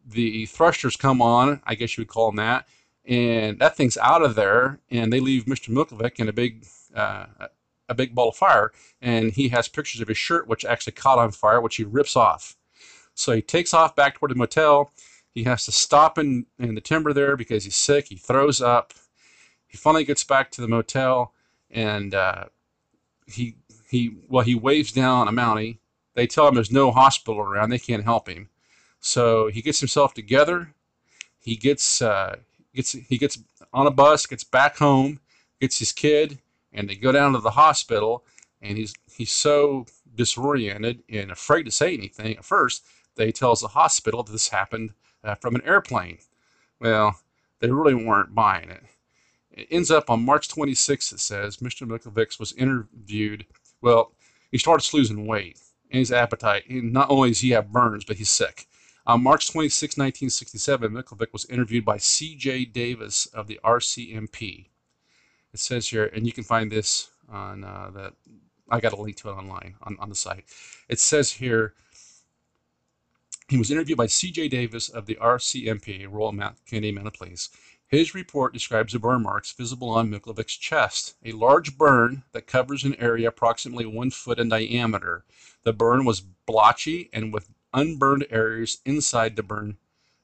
The 0.06 0.46
thrusters 0.46 0.96
come 0.96 1.22
on, 1.22 1.60
I 1.64 1.74
guess 1.74 1.96
you 1.96 2.02
would 2.02 2.08
call 2.08 2.30
them 2.30 2.36
that, 2.36 2.66
and 3.06 3.58
that 3.58 3.76
thing's 3.76 3.96
out 3.98 4.22
of 4.22 4.34
there. 4.34 4.80
And 4.90 5.12
they 5.12 5.20
leave 5.20 5.44
Mr. 5.44 5.70
Milkovic 5.70 6.18
in 6.18 6.28
a 6.28 6.32
big, 6.32 6.66
uh, 6.94 7.26
a 7.88 7.94
big 7.94 8.14
ball 8.14 8.30
of 8.30 8.36
fire. 8.36 8.72
And 9.00 9.32
he 9.32 9.48
has 9.50 9.68
pictures 9.68 10.00
of 10.00 10.08
his 10.08 10.18
shirt, 10.18 10.46
which 10.46 10.64
actually 10.64 10.92
caught 10.92 11.18
on 11.18 11.30
fire, 11.30 11.60
which 11.60 11.76
he 11.76 11.84
rips 11.84 12.16
off. 12.16 12.56
So 13.14 13.32
he 13.32 13.42
takes 13.42 13.72
off 13.72 13.94
back 13.94 14.18
toward 14.18 14.30
the 14.30 14.36
motel 14.36 14.92
he 15.34 15.44
has 15.44 15.64
to 15.64 15.72
stop 15.72 16.16
in, 16.16 16.46
in 16.58 16.76
the 16.76 16.80
timber 16.80 17.12
there 17.12 17.36
because 17.36 17.64
he's 17.64 17.76
sick. 17.76 18.06
He 18.08 18.16
throws 18.16 18.62
up. 18.62 18.94
He 19.66 19.76
finally 19.76 20.04
gets 20.04 20.22
back 20.22 20.50
to 20.52 20.60
the 20.60 20.68
motel 20.68 21.34
and 21.70 22.14
uh, 22.14 22.44
he 23.26 23.56
he 23.90 24.16
well 24.28 24.44
he 24.44 24.54
waves 24.54 24.92
down 24.92 25.28
a 25.28 25.32
Mountie. 25.32 25.78
They 26.14 26.28
tell 26.28 26.46
him 26.46 26.54
there's 26.54 26.70
no 26.70 26.92
hospital 26.92 27.40
around. 27.40 27.70
They 27.70 27.78
can't 27.78 28.04
help 28.04 28.28
him. 28.28 28.48
So 29.00 29.48
he 29.48 29.60
gets 29.60 29.80
himself 29.80 30.14
together. 30.14 30.72
He 31.40 31.56
gets 31.56 32.00
uh, 32.00 32.36
gets 32.74 32.92
he 32.92 33.18
gets 33.18 33.38
on 33.72 33.88
a 33.88 33.90
bus, 33.90 34.26
gets 34.26 34.44
back 34.44 34.76
home, 34.78 35.18
gets 35.60 35.80
his 35.80 35.90
kid, 35.90 36.38
and 36.72 36.88
they 36.88 36.94
go 36.94 37.10
down 37.10 37.32
to 37.32 37.40
the 37.40 37.50
hospital. 37.50 38.24
And 38.62 38.78
he's 38.78 38.94
he's 39.12 39.32
so 39.32 39.86
disoriented 40.14 41.02
and 41.08 41.32
afraid 41.32 41.64
to 41.64 41.72
say 41.72 41.92
anything 41.92 42.36
at 42.36 42.44
first. 42.44 42.84
They 43.16 43.32
tells 43.32 43.60
the 43.60 43.68
hospital 43.68 44.22
that 44.22 44.32
this 44.32 44.48
happened 44.48 44.94
uh, 45.24 45.34
from 45.36 45.54
an 45.54 45.62
airplane. 45.64 46.18
Well, 46.80 47.16
they 47.60 47.70
really 47.70 47.94
weren't 47.94 48.34
buying 48.34 48.70
it. 48.70 48.82
It 49.50 49.68
ends 49.70 49.90
up 49.90 50.10
on 50.10 50.24
March 50.24 50.48
26th, 50.48 51.12
it 51.12 51.20
says, 51.20 51.58
Mr. 51.58 51.86
Mikulevich 51.86 52.38
was 52.38 52.52
interviewed. 52.52 53.46
Well, 53.80 54.12
he 54.50 54.58
starts 54.58 54.92
losing 54.92 55.26
weight 55.26 55.58
and 55.90 56.00
his 56.00 56.12
appetite. 56.12 56.68
And 56.68 56.92
not 56.92 57.10
only 57.10 57.30
does 57.30 57.40
he 57.40 57.50
have 57.50 57.72
burns, 57.72 58.04
but 58.04 58.16
he's 58.16 58.30
sick. 58.30 58.66
On 59.06 59.22
March 59.22 59.50
26, 59.52 59.96
1967, 59.96 60.90
Mikulevich 60.92 61.32
was 61.32 61.44
interviewed 61.46 61.84
by 61.84 61.98
C.J. 61.98 62.66
Davis 62.66 63.26
of 63.26 63.46
the 63.46 63.60
RCMP. 63.62 64.66
It 65.52 65.60
says 65.60 65.88
here, 65.88 66.06
and 66.06 66.26
you 66.26 66.32
can 66.32 66.42
find 66.42 66.72
this 66.72 67.10
on 67.28 67.64
uh, 67.64 67.90
the, 67.92 68.12
I 68.70 68.80
got 68.80 68.92
a 68.92 69.00
link 69.00 69.16
to 69.18 69.28
it 69.28 69.34
online 69.34 69.76
on, 69.82 69.96
on 70.00 70.08
the 70.08 70.14
site. 70.14 70.44
It 70.88 70.98
says 70.98 71.30
here, 71.30 71.74
he 73.48 73.58
was 73.58 73.70
interviewed 73.70 73.98
by 73.98 74.06
C.J. 74.06 74.48
Davis 74.48 74.88
of 74.88 75.06
the 75.06 75.16
RCMP, 75.16 76.06
Royal 76.10 76.32
Mount 76.32 76.56
Canadian 76.66 76.96
Mounted 76.96 77.14
Police. 77.14 77.50
His 77.86 78.14
report 78.14 78.52
describes 78.52 78.92
the 78.92 78.98
burn 78.98 79.22
marks 79.22 79.52
visible 79.52 79.90
on 79.90 80.10
Mikulevich's 80.10 80.56
chest, 80.56 81.14
a 81.24 81.32
large 81.32 81.76
burn 81.76 82.24
that 82.32 82.46
covers 82.46 82.84
an 82.84 82.96
area 82.96 83.28
approximately 83.28 83.86
one 83.86 84.10
foot 84.10 84.38
in 84.38 84.48
diameter. 84.48 85.24
The 85.62 85.72
burn 85.72 86.04
was 86.04 86.20
blotchy 86.20 87.10
and 87.12 87.32
with 87.32 87.50
unburned 87.72 88.26
areas 88.30 88.78
inside 88.84 89.36
the 89.36 89.42
burn 89.42 89.76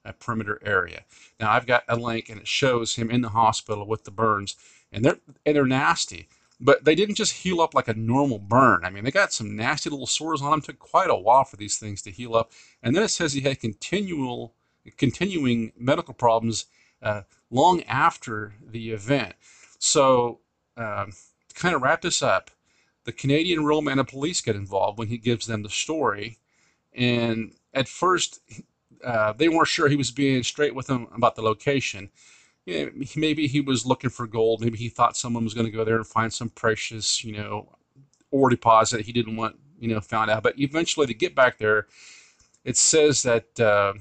uh, 0.04 0.12
perimeter 0.12 0.58
area. 0.64 1.04
Now 1.38 1.52
I've 1.52 1.66
got 1.66 1.84
a 1.88 1.96
link 1.96 2.28
and 2.28 2.40
it 2.40 2.48
shows 2.48 2.96
him 2.96 3.10
in 3.10 3.20
the 3.20 3.28
hospital 3.30 3.86
with 3.86 4.04
the 4.04 4.10
burns, 4.10 4.56
and 4.90 5.04
they're 5.04 5.18
and 5.44 5.56
they're 5.56 5.66
nasty. 5.66 6.28
But 6.60 6.84
they 6.84 6.94
didn't 6.94 7.14
just 7.14 7.32
heal 7.32 7.60
up 7.60 7.74
like 7.74 7.88
a 7.88 7.94
normal 7.94 8.38
burn. 8.38 8.84
I 8.84 8.90
mean, 8.90 9.04
they 9.04 9.10
got 9.10 9.32
some 9.32 9.56
nasty 9.56 9.88
little 9.88 10.06
sores 10.06 10.42
on 10.42 10.50
them. 10.50 10.58
It 10.60 10.64
took 10.66 10.78
quite 10.78 11.08
a 11.08 11.14
while 11.14 11.44
for 11.44 11.56
these 11.56 11.78
things 11.78 12.02
to 12.02 12.10
heal 12.10 12.36
up. 12.36 12.52
And 12.82 12.94
then 12.94 13.02
it 13.02 13.08
says 13.08 13.32
he 13.32 13.40
had 13.40 13.60
continual, 13.60 14.54
continuing 14.98 15.72
medical 15.76 16.12
problems 16.12 16.66
uh, 17.02 17.22
long 17.50 17.82
after 17.84 18.54
the 18.62 18.90
event. 18.90 19.34
So, 19.78 20.40
um, 20.76 21.12
to 21.48 21.54
kind 21.54 21.74
of 21.74 21.82
wrap 21.82 22.02
this 22.02 22.22
up, 22.22 22.50
the 23.04 23.12
Canadian 23.12 23.64
Royal 23.64 23.80
Mounted 23.80 24.08
Police 24.08 24.42
get 24.42 24.54
involved 24.54 24.98
when 24.98 25.08
he 25.08 25.16
gives 25.16 25.46
them 25.46 25.62
the 25.62 25.70
story. 25.70 26.38
And 26.92 27.54
at 27.72 27.88
first, 27.88 28.40
uh, 29.02 29.32
they 29.32 29.48
weren't 29.48 29.68
sure 29.68 29.88
he 29.88 29.96
was 29.96 30.10
being 30.10 30.42
straight 30.42 30.74
with 30.74 30.88
them 30.88 31.08
about 31.14 31.36
the 31.36 31.42
location 31.42 32.10
maybe 33.16 33.46
he 33.46 33.60
was 33.60 33.86
looking 33.86 34.10
for 34.10 34.26
gold. 34.26 34.60
Maybe 34.60 34.78
he 34.78 34.88
thought 34.88 35.16
someone 35.16 35.44
was 35.44 35.54
going 35.54 35.66
to 35.66 35.72
go 35.72 35.84
there 35.84 35.96
and 35.96 36.06
find 36.06 36.32
some 36.32 36.50
precious, 36.50 37.24
you 37.24 37.32
know, 37.32 37.68
ore 38.30 38.50
deposit 38.50 39.02
he 39.02 39.12
didn't 39.12 39.36
want, 39.36 39.56
you 39.78 39.88
know, 39.88 40.00
found 40.00 40.30
out. 40.30 40.42
But 40.42 40.58
eventually, 40.58 41.06
to 41.06 41.14
get 41.14 41.34
back 41.34 41.58
there, 41.58 41.86
it 42.64 42.76
says 42.76 43.22
that 43.22 43.58
uh, 43.58 43.94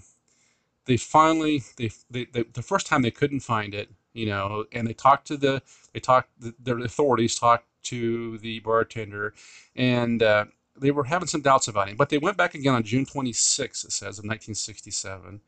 they 0.85 0.97
finally, 0.97 1.63
they, 1.77 1.91
they, 2.09 2.25
they, 2.25 2.43
the 2.43 2.61
first 2.61 2.87
time 2.87 3.01
they 3.01 3.11
couldn't 3.11 3.41
find 3.41 3.73
it, 3.73 3.89
you 4.13 4.25
know, 4.25 4.65
and 4.71 4.87
they 4.87 4.93
talked 4.93 5.27
to 5.27 5.37
the, 5.37 5.61
they 5.93 5.99
talked, 5.99 6.29
the, 6.39 6.53
the 6.59 6.75
authorities 6.83 7.35
talked 7.35 7.65
to 7.83 8.37
the 8.39 8.59
bartender, 8.59 9.33
and 9.75 10.21
uh, 10.21 10.45
they 10.77 10.91
were 10.91 11.05
having 11.05 11.27
some 11.27 11.41
doubts 11.41 11.67
about 11.67 11.89
him. 11.89 11.95
But 11.95 12.09
they 12.09 12.17
went 12.17 12.37
back 12.37 12.55
again 12.55 12.73
on 12.73 12.83
June 12.83 13.05
26, 13.05 13.85
it 13.85 13.91
says, 13.91 14.19
of 14.19 14.25
1967, 14.25 15.41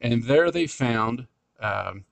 and 0.00 0.22
there 0.24 0.50
they 0.50 0.66
found. 0.66 1.26
Um, 1.60 2.04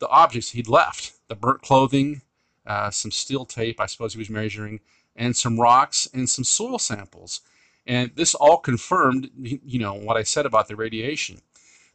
the 0.00 0.08
objects 0.08 0.50
he'd 0.50 0.68
left 0.68 1.12
the 1.28 1.36
burnt 1.36 1.62
clothing, 1.62 2.22
uh, 2.66 2.90
some 2.90 3.10
steel 3.10 3.44
tape, 3.44 3.80
I 3.80 3.86
suppose 3.86 4.14
he 4.14 4.18
was 4.18 4.28
measuring, 4.28 4.80
and 5.14 5.36
some 5.36 5.60
rocks 5.60 6.08
and 6.12 6.28
some 6.28 6.44
soil 6.44 6.78
samples. 6.78 7.40
And 7.86 8.10
this 8.14 8.34
all 8.34 8.58
confirmed, 8.58 9.30
you 9.40 9.78
know, 9.78 9.94
what 9.94 10.16
I 10.16 10.22
said 10.22 10.46
about 10.46 10.68
the 10.68 10.76
radiation. 10.76 11.40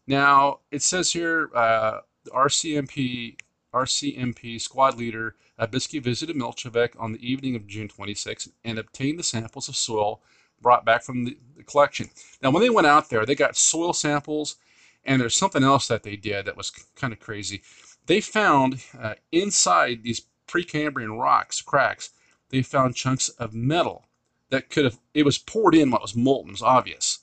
Now, 0.07 0.59
it 0.71 0.81
says 0.81 1.11
here 1.11 1.49
uh, 1.53 1.99
RCMP, 2.27 3.37
RCMP 3.73 4.59
squad 4.59 4.97
leader 4.97 5.35
uh, 5.57 5.67
Bissky 5.67 6.01
visited 6.01 6.35
Milchevek 6.35 6.99
on 6.99 7.13
the 7.13 7.31
evening 7.31 7.55
of 7.55 7.67
June 7.67 7.87
26 7.87 8.49
and 8.63 8.77
obtained 8.77 9.19
the 9.19 9.23
samples 9.23 9.69
of 9.69 9.75
soil 9.75 10.21
brought 10.61 10.85
back 10.85 11.03
from 11.03 11.25
the, 11.25 11.37
the 11.55 11.63
collection. 11.63 12.09
Now, 12.41 12.51
when 12.51 12.61
they 12.61 12.69
went 12.69 12.87
out 12.87 13.09
there, 13.09 13.25
they 13.25 13.35
got 13.35 13.55
soil 13.55 13.93
samples, 13.93 14.55
and 15.03 15.21
there's 15.21 15.35
something 15.35 15.63
else 15.63 15.87
that 15.87 16.03
they 16.03 16.15
did 16.15 16.45
that 16.45 16.57
was 16.57 16.71
kind 16.95 17.13
of 17.13 17.19
crazy 17.19 17.61
they 18.05 18.21
found 18.21 18.83
uh, 18.99 19.15
inside 19.31 20.03
these 20.03 20.21
Precambrian 20.47 21.19
rocks, 21.19 21.61
cracks, 21.61 22.11
they 22.49 22.61
found 22.61 22.95
chunks 22.95 23.29
of 23.29 23.53
metal 23.53 24.05
that 24.49 24.69
could 24.69 24.85
have, 24.85 24.99
it 25.13 25.25
was 25.25 25.37
poured 25.37 25.75
in 25.75 25.89
when 25.89 25.99
it 25.99 26.03
was 26.03 26.15
molten, 26.15 26.51
it's 26.51 26.61
obvious. 26.61 27.19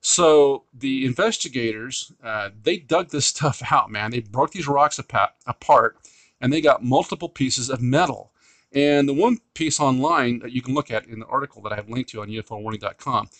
So 0.00 0.64
the 0.72 1.04
investigators, 1.04 2.12
uh, 2.22 2.50
they 2.62 2.78
dug 2.78 3.10
this 3.10 3.26
stuff 3.34 3.62
out, 3.70 3.90
man. 3.90 4.10
They 4.10 4.20
broke 4.20 4.52
these 4.52 4.68
rocks 4.68 4.98
apart 4.98 5.96
and 6.40 6.52
they 6.52 6.60
got 6.60 6.84
multiple 6.84 7.28
pieces 7.28 7.70
of 7.70 7.82
metal. 7.82 8.32
And 8.72 9.08
the 9.08 9.14
one 9.14 9.38
piece 9.54 9.80
online 9.80 10.40
that 10.40 10.52
you 10.52 10.60
can 10.60 10.74
look 10.74 10.90
at 10.90 11.06
in 11.06 11.20
the 11.20 11.26
article 11.26 11.62
that 11.62 11.72
I 11.72 11.76
have 11.76 11.88
linked 11.88 12.10
to 12.10 12.20
on 12.20 12.28
UFOwarning.com, 12.28 13.30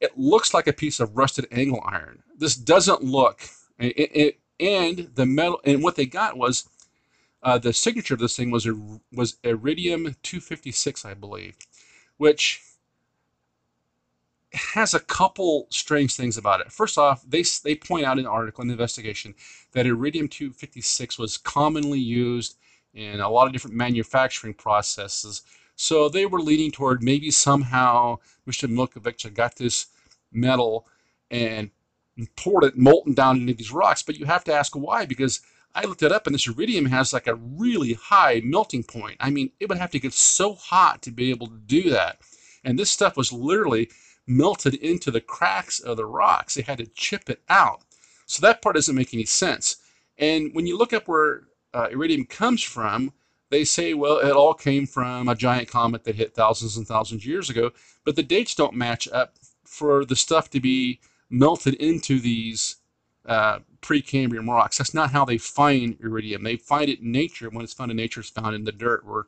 it 0.00 0.16
looks 0.16 0.54
like 0.54 0.68
a 0.68 0.72
piece 0.72 1.00
of 1.00 1.16
rusted 1.16 1.46
angle 1.50 1.82
iron. 1.84 2.22
This 2.38 2.54
doesn't 2.54 3.02
look, 3.02 3.42
it, 3.78 3.96
it, 3.98 4.40
and 4.60 5.10
the 5.14 5.26
metal 5.26 5.60
and 5.64 5.82
what 5.82 5.96
they 5.96 6.06
got 6.06 6.36
was 6.36 6.68
uh, 7.42 7.58
the 7.58 7.72
signature 7.72 8.14
of 8.14 8.20
this 8.20 8.36
thing 8.36 8.50
was 8.50 8.68
was 9.12 9.36
iridium 9.44 10.14
256 10.22 11.04
i 11.04 11.14
believe 11.14 11.56
which 12.16 12.62
has 14.56 14.94
a 14.94 15.00
couple 15.00 15.66
strange 15.70 16.14
things 16.14 16.36
about 16.36 16.60
it. 16.60 16.72
First 16.72 16.98
off 16.98 17.22
they 17.28 17.44
they 17.64 17.74
point 17.74 18.06
out 18.06 18.18
in 18.18 18.24
an 18.24 18.30
article 18.30 18.62
in 18.62 18.68
the 18.68 18.74
investigation 18.74 19.34
that 19.72 19.86
iridium 19.86 20.28
256 20.28 21.18
was 21.18 21.36
commonly 21.36 21.98
used 21.98 22.56
in 22.94 23.20
a 23.20 23.28
lot 23.28 23.46
of 23.46 23.52
different 23.52 23.76
manufacturing 23.76 24.54
processes. 24.54 25.42
So 25.76 26.08
they 26.08 26.24
were 26.24 26.40
leaning 26.40 26.70
toward 26.70 27.02
maybe 27.02 27.30
somehow 27.30 28.18
mr 28.48 28.70
milkovich 28.70 29.32
got 29.34 29.56
this 29.56 29.86
metal 30.32 30.86
and 31.30 31.70
poured 32.36 32.64
it 32.64 32.76
molten 32.76 33.14
down 33.14 33.36
into 33.38 33.54
these 33.54 33.72
rocks. 33.72 34.02
But 34.02 34.16
you 34.16 34.26
have 34.26 34.44
to 34.44 34.54
ask 34.54 34.74
why, 34.74 35.06
because 35.06 35.40
I 35.74 35.84
looked 35.84 36.02
it 36.02 36.12
up 36.12 36.26
and 36.26 36.34
this 36.34 36.46
iridium 36.46 36.86
has 36.86 37.12
like 37.12 37.26
a 37.26 37.34
really 37.34 37.94
high 37.94 38.40
melting 38.44 38.84
point. 38.84 39.16
I 39.20 39.30
mean, 39.30 39.50
it 39.60 39.68
would 39.68 39.78
have 39.78 39.90
to 39.90 40.00
get 40.00 40.14
so 40.14 40.54
hot 40.54 41.02
to 41.02 41.10
be 41.10 41.30
able 41.30 41.48
to 41.48 41.58
do 41.66 41.90
that. 41.90 42.18
And 42.64 42.78
this 42.78 42.90
stuff 42.90 43.16
was 43.16 43.32
literally 43.32 43.90
melted 44.26 44.74
into 44.74 45.10
the 45.10 45.20
cracks 45.20 45.78
of 45.78 45.96
the 45.96 46.06
rocks. 46.06 46.54
They 46.54 46.62
had 46.62 46.78
to 46.78 46.86
chip 46.86 47.28
it 47.28 47.42
out. 47.48 47.82
So 48.26 48.40
that 48.40 48.62
part 48.62 48.74
doesn't 48.74 48.94
make 48.94 49.14
any 49.14 49.24
sense. 49.24 49.76
And 50.18 50.50
when 50.54 50.66
you 50.66 50.76
look 50.76 50.92
up 50.92 51.06
where 51.06 51.42
uh, 51.74 51.88
iridium 51.90 52.24
comes 52.24 52.62
from, 52.62 53.12
they 53.50 53.64
say, 53.64 53.94
well, 53.94 54.18
it 54.18 54.32
all 54.32 54.54
came 54.54 54.86
from 54.86 55.28
a 55.28 55.34
giant 55.34 55.68
comet 55.68 56.04
that 56.04 56.16
hit 56.16 56.34
thousands 56.34 56.76
and 56.76 56.86
thousands 56.86 57.22
of 57.22 57.26
years 57.26 57.50
ago, 57.50 57.70
but 58.04 58.16
the 58.16 58.22
dates 58.22 58.54
don't 58.54 58.74
match 58.74 59.06
up 59.12 59.34
for 59.64 60.04
the 60.04 60.16
stuff 60.16 60.50
to 60.50 60.60
be 60.60 61.00
melted 61.30 61.74
into 61.74 62.20
these 62.20 62.76
uh, 63.26 63.58
Precambrian 63.82 64.48
rocks. 64.48 64.78
That's 64.78 64.94
not 64.94 65.10
how 65.10 65.24
they 65.24 65.38
find 65.38 65.96
iridium. 66.00 66.42
They 66.42 66.56
find 66.56 66.88
it 66.88 67.00
in 67.00 67.12
nature. 67.12 67.50
When 67.50 67.64
it's 67.64 67.74
found 67.74 67.90
in 67.90 67.96
nature, 67.96 68.20
it's 68.20 68.30
found 68.30 68.54
in 68.54 68.64
the 68.64 68.72
dirt, 68.72 69.04
where 69.04 69.26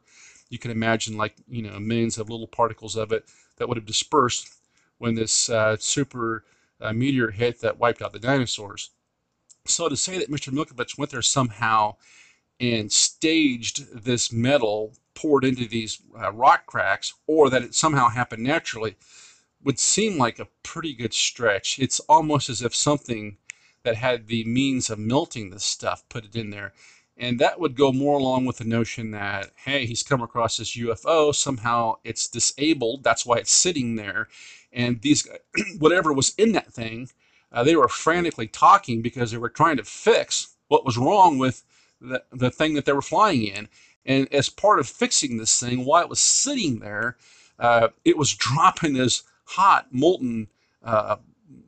you 0.49 0.59
can 0.59 0.71
imagine 0.71 1.17
like 1.17 1.35
you 1.49 1.63
know 1.63 1.79
millions 1.79 2.19
of 2.19 2.31
little 2.31 2.47
particles 2.47 2.97
of 2.97 3.13
it 3.13 3.25
that 3.57 3.69
would 3.69 3.77
have 3.77 3.87
dispersed 3.87 4.55
when 4.99 5.15
this 5.15 5.49
uh, 5.51 5.77
super 5.79 6.45
uh, 6.81 6.93
meteor 6.93 7.31
hit 7.31 7.61
that 7.61 7.79
wiped 7.79 8.03
out 8.03 8.13
the 8.13 8.19
dinosaurs. 8.19 8.91
So 9.67 9.89
to 9.89 9.97
say 9.97 10.19
that 10.19 10.31
Mr. 10.31 10.53
Milkovich 10.53 10.97
went 10.97 11.11
there 11.11 11.23
somehow 11.23 11.97
and 12.61 12.91
staged 12.91 14.05
this 14.05 14.33
metal 14.33 14.95
poured 15.15 15.45
into 15.45 15.67
these 15.69 16.01
uh, 16.21 16.33
rock 16.33 16.67
cracks, 16.67 17.15
or 17.27 17.51
that 17.51 17.63
it 17.63 17.75
somehow 17.75 18.09
happened 18.09 18.43
naturally, 18.43 18.97
would 19.63 19.79
seem 19.79 20.19
like 20.19 20.39
a 20.39 20.49
pretty 20.63 20.95
good 20.95 21.13
stretch. 21.13 21.79
It's 21.79 22.01
almost 22.01 22.49
as 22.49 22.63
if 22.63 22.75
something 22.75 23.37
that 23.83 23.97
had 23.97 24.27
the 24.27 24.45
means 24.45 24.91
of 24.91 24.99
melting 24.99 25.51
this 25.51 25.65
stuff 25.65 26.09
put 26.09 26.25
it 26.25 26.37
in 26.37 26.51
there. 26.51 26.73
And 27.17 27.41
that 27.41 27.59
would 27.59 27.75
go 27.75 27.93
more 27.93 28.19
along 28.19 28.47
with 28.47 28.59
the 28.59 28.65
notion 28.65 29.11
that, 29.11 29.51
hey, 29.57 29.87
he's 29.87 30.05
come 30.05 30.23
across 30.23 30.57
this 30.57 30.77
UFO, 30.77 31.35
somehow 31.35 31.97
it's 32.05 32.29
disabled, 32.29 33.03
that's 33.03 33.27
why 33.27 33.39
it's 33.39 33.53
sitting 33.53 33.97
there. 33.97 34.29
And 34.73 35.01
these, 35.03 35.27
whatever 35.79 36.13
was 36.13 36.33
in 36.39 36.53
that 36.53 36.73
thing, 36.73 37.09
uh, 37.51 37.65
they 37.65 37.75
were 37.75 37.89
frantically 37.89 38.47
talking 38.47 39.03
because 39.03 39.33
they 39.33 39.39
were 39.39 39.49
trying 39.49 39.79
to 39.79 39.85
fix 39.85 40.55
what 40.69 40.85
was 40.85 40.97
wrong 40.97 41.39
with 41.39 41.65
the, 42.01 42.23
the 42.31 42.51
thing 42.51 42.75
that 42.75 42.85
they 42.85 42.93
were 42.93 43.03
flying 43.03 43.45
in. 43.45 43.69
And 44.07 44.33
as 44.33 44.49
part 44.49 44.79
of 44.79 44.89
fixing 44.89 45.37
this 45.37 45.59
thing, 45.59 45.85
while 45.85 46.03
it 46.03 46.09
was 46.09 46.21
sitting 46.21 46.79
there, 46.79 47.17
uh, 47.59 47.89
it 48.05 48.17
was 48.17 48.35
dropping 48.35 48.95
this 48.95 49.25
hot, 49.49 49.87
molten, 49.91 50.49
uh, 50.83 51.17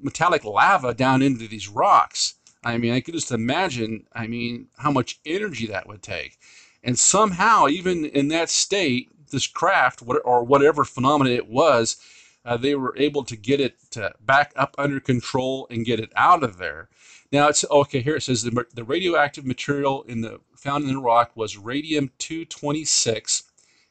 metallic 0.00 0.44
lava 0.44 0.92
down 0.94 1.22
into 1.22 1.48
these 1.48 1.68
rocks. 1.68 2.34
I 2.62 2.76
mean, 2.76 2.92
I 2.92 3.00
could 3.00 3.14
just 3.14 3.32
imagine, 3.32 4.06
I 4.12 4.26
mean, 4.26 4.68
how 4.76 4.90
much 4.90 5.18
energy 5.24 5.66
that 5.68 5.88
would 5.88 6.02
take. 6.02 6.38
And 6.82 6.98
somehow, 6.98 7.68
even 7.68 8.04
in 8.04 8.28
that 8.28 8.50
state, 8.50 9.08
this 9.30 9.46
craft, 9.46 10.02
or 10.24 10.44
whatever 10.44 10.84
phenomena 10.84 11.30
it 11.30 11.48
was, 11.48 11.96
uh, 12.44 12.56
they 12.56 12.74
were 12.74 12.96
able 12.98 13.24
to 13.24 13.36
get 13.36 13.60
it 13.60 13.76
to 13.92 14.12
back 14.20 14.52
up 14.56 14.74
under 14.78 15.00
control 15.00 15.66
and 15.70 15.86
get 15.86 16.00
it 16.00 16.12
out 16.16 16.42
of 16.42 16.58
there. 16.58 16.88
Now 17.32 17.48
it's 17.48 17.64
okay. 17.70 18.00
Here 18.00 18.16
it 18.16 18.22
says 18.22 18.42
the, 18.42 18.66
the 18.74 18.84
radioactive 18.84 19.46
material 19.46 20.02
in 20.02 20.20
the 20.20 20.40
found 20.56 20.84
in 20.84 20.94
the 20.94 21.00
rock 21.00 21.32
was 21.34 21.56
radium 21.56 22.10
226, 22.18 23.44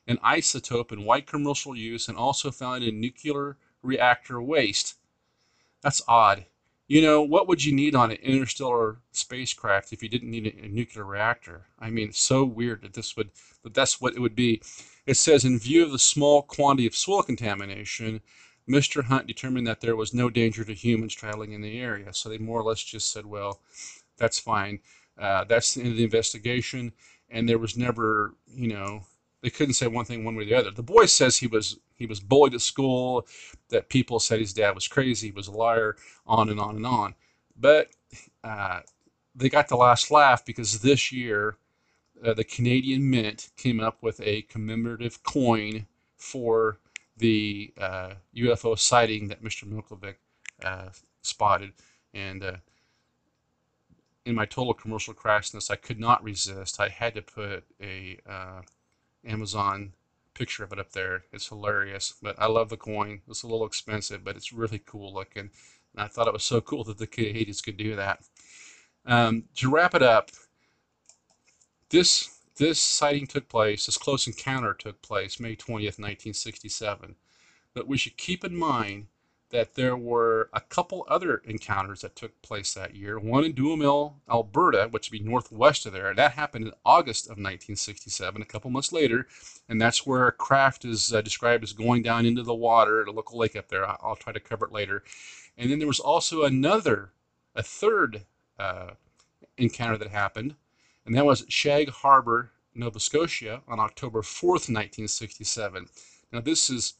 an 0.08 0.18
isotope 0.18 0.92
in 0.92 1.06
white 1.06 1.26
commercial 1.26 1.76
use, 1.76 2.08
and 2.08 2.18
also 2.18 2.52
found 2.52 2.84
in 2.84 3.00
nuclear 3.00 3.58
reactor 3.82 4.42
waste. 4.42 4.96
That's 5.82 6.02
odd. 6.08 6.46
You 6.88 7.04
know, 7.04 7.22
what 7.22 7.48
would 7.48 7.64
you 7.64 7.72
need 7.72 7.94
on 7.94 8.10
an 8.10 8.18
interstellar 8.18 8.98
spacecraft 9.12 9.94
if 9.94 10.02
you 10.02 10.10
didn't 10.10 10.32
need 10.32 10.48
a, 10.48 10.68
nuclear 10.68 11.06
reactor? 11.06 11.68
I 11.78 11.92
mean, 11.92 12.10
it's 12.10 12.20
so 12.20 12.44
weird 12.44 12.82
that 12.82 12.94
this 12.94 13.16
would, 13.16 13.30
that 13.64 13.76
that's 13.76 14.02
what 14.02 14.16
it 14.16 14.20
would 14.20 14.36
be. 14.36 14.62
It 15.06 15.16
says, 15.16 15.46
in 15.46 15.60
view 15.60 15.84
of 15.84 15.92
the 15.92 16.00
small 16.00 16.42
quantity 16.42 16.88
of 16.88 16.96
soil 16.96 17.22
contamination, 17.22 18.22
Mr. 18.68 19.04
Hunt 19.04 19.28
determined 19.28 19.68
that 19.68 19.82
there 19.82 19.96
was 19.96 20.14
no 20.14 20.32
danger 20.32 20.64
to 20.64 20.74
humans 20.74 21.14
traveling 21.14 21.54
in 21.54 21.62
the 21.62 21.80
area. 21.80 22.12
So 22.12 22.28
they 22.28 22.40
more 22.40 22.60
or 22.60 22.64
less 22.64 22.84
just 22.84 23.12
said, 23.12 23.26
well, 23.26 23.62
that's 24.18 24.40
fine. 24.40 24.80
Uh, 25.18 25.44
that's 25.44 25.74
the 25.74 25.82
end 25.82 25.92
of 25.92 25.98
the 25.98 26.04
investigation. 26.04 26.92
And 27.30 27.48
there 27.48 27.60
was 27.60 27.78
never, 27.78 28.34
you 28.48 28.68
know, 28.68 29.04
they 29.42 29.50
couldn't 29.50 29.76
say 29.76 29.88
one 29.88 30.06
thing 30.06 30.24
one 30.24 30.36
way 30.36 30.44
or 30.44 30.46
the 30.46 30.56
other. 30.56 30.72
The 30.72 30.84
boy 30.84 31.06
says 31.06 31.38
he 31.38 31.48
was 31.48 31.80
he 31.96 32.06
was 32.06 32.20
bullied 32.20 32.54
at 32.54 32.62
school, 32.62 33.28
that 33.70 33.90
people 33.90 34.20
said 34.20 34.40
his 34.40 34.54
dad 34.54 34.76
was 34.76 34.88
crazy, 34.88 35.28
he 35.28 35.34
was 35.34 35.48
a 35.48 35.52
liar, 35.52 35.96
on 36.26 36.50
and 36.50 36.60
on 36.60 36.76
and 36.76 36.86
on. 36.86 37.16
But 37.58 37.90
uh, 38.44 38.82
they 39.36 39.50
got 39.50 39.68
the 39.68 39.76
last 39.76 40.12
laugh 40.12 40.46
because 40.46 40.80
this 40.82 41.12
year 41.12 41.58
uh, 42.24 42.34
the 42.34 42.44
Canadian 42.44 43.10
Mint 43.10 43.50
came 43.58 43.80
up 43.80 44.02
with 44.02 44.20
a 44.22 44.44
commemorative 44.44 45.24
coin 45.24 45.88
for 46.18 46.80
the 47.18 47.74
uh, 47.78 48.14
UFO 48.36 48.78
sighting 48.78 49.28
that 49.28 49.44
Mr. 49.44 49.66
Milkovic 49.66 50.16
uh, 50.64 50.90
spotted. 51.22 51.74
And 52.14 52.44
uh, 52.44 52.58
in 54.26 54.36
my 54.36 54.46
total 54.46 54.74
commercial 54.74 55.14
crassness, 55.14 55.70
I 55.70 55.76
could 55.76 56.00
not 56.00 56.24
resist. 56.24 56.80
I 56.80 56.90
had 56.90 57.14
to 57.16 57.22
put 57.22 57.64
a 57.82 58.20
uh, 58.28 58.62
Amazon 59.26 59.94
picture 60.34 60.64
of 60.64 60.72
it 60.72 60.80
up 60.80 60.94
there. 60.94 61.26
It's 61.34 61.48
hilarious, 61.48 62.14
but 62.22 62.36
I 62.40 62.48
love 62.48 62.70
the 62.70 62.78
coin. 62.78 63.22
It's 63.28 63.44
a 63.44 63.48
little 63.48 63.68
expensive, 63.68 64.24
but 64.24 64.36
it's 64.36 64.54
really 64.54 64.82
cool 64.86 65.14
looking. 65.14 65.50
And 65.94 66.04
I 66.04 66.08
thought 66.08 66.28
it 66.28 66.34
was 66.34 66.44
so 66.44 66.62
cool 66.62 66.84
that 66.86 66.98
the 66.98 67.08
Canadians 67.08 67.62
could 67.62 67.78
do 67.78 67.96
that. 67.96 68.24
Um, 69.06 69.44
to 69.56 69.70
wrap 69.70 69.96
it 69.96 70.02
up, 70.02 70.32
this 71.90 72.36
this 72.58 72.80
sighting 72.80 73.26
took 73.26 73.48
place, 73.48 73.86
this 73.86 73.98
close 73.98 74.28
encounter 74.28 74.74
took 74.74 75.02
place 75.02 75.40
May 75.40 75.56
20th, 75.56 75.98
1967. 75.98 77.16
But 77.74 77.88
we 77.88 77.98
should 77.98 78.18
keep 78.18 78.44
in 78.44 78.56
mind 78.56 79.08
that 79.50 79.76
there 79.76 79.98
were 79.98 80.50
a 80.54 80.62
couple 80.62 81.06
other 81.10 81.38
encounters 81.46 82.02
that 82.02 82.16
took 82.16 82.40
place 82.42 82.74
that 82.74 82.96
year. 82.96 83.20
One 83.20 83.44
in 83.44 83.54
Duhamel, 83.54 84.18
Alberta, 84.30 84.88
which 84.92 85.10
would 85.10 85.20
be 85.20 85.24
northwest 85.24 85.86
of 85.86 85.94
there. 85.94 86.14
That 86.14 86.34
happened 86.34 86.68
in 86.68 86.74
August 86.86 87.26
of 87.26 87.32
1967, 87.32 88.42
a 88.42 88.46
couple 88.46 88.70
months 88.70 88.92
later, 88.92 89.28
and 89.68 89.82
that's 89.82 90.06
where 90.06 90.28
a 90.28 90.32
craft 90.32 90.86
is 90.86 91.14
uh, 91.14 91.22
described 91.22 91.64
as 91.64 91.74
going 91.74 92.04
down 92.04 92.26
into 92.26 92.44
the 92.44 92.54
water 92.54 93.02
at 93.02 93.08
a 93.08 93.12
local 93.12 93.40
lake 93.40 93.56
up 93.56 93.70
there. 93.70 93.88
I'll 93.88 94.16
try 94.16 94.34
to 94.34 94.40
cover 94.40 94.66
it 94.66 94.72
later. 94.72 95.04
And 95.58 95.72
then 95.72 95.80
there 95.80 95.88
was 95.88 96.00
also 96.00 96.44
another, 96.44 97.12
a 97.56 97.64
third 97.64 98.26
uh, 98.58 98.92
encounter 99.58 99.98
that 99.98 100.10
happened 100.10 100.56
and 101.10 101.18
that 101.18 101.26
was 101.26 101.44
Shag 101.50 101.90
Harbor, 101.90 102.52
Nova 102.76 103.00
Scotia, 103.00 103.64
on 103.68 103.80
October 103.80 104.22
4th, 104.22 104.70
1967. 104.70 105.88
Now, 106.32 106.40
this 106.40 106.70
is 106.70 106.94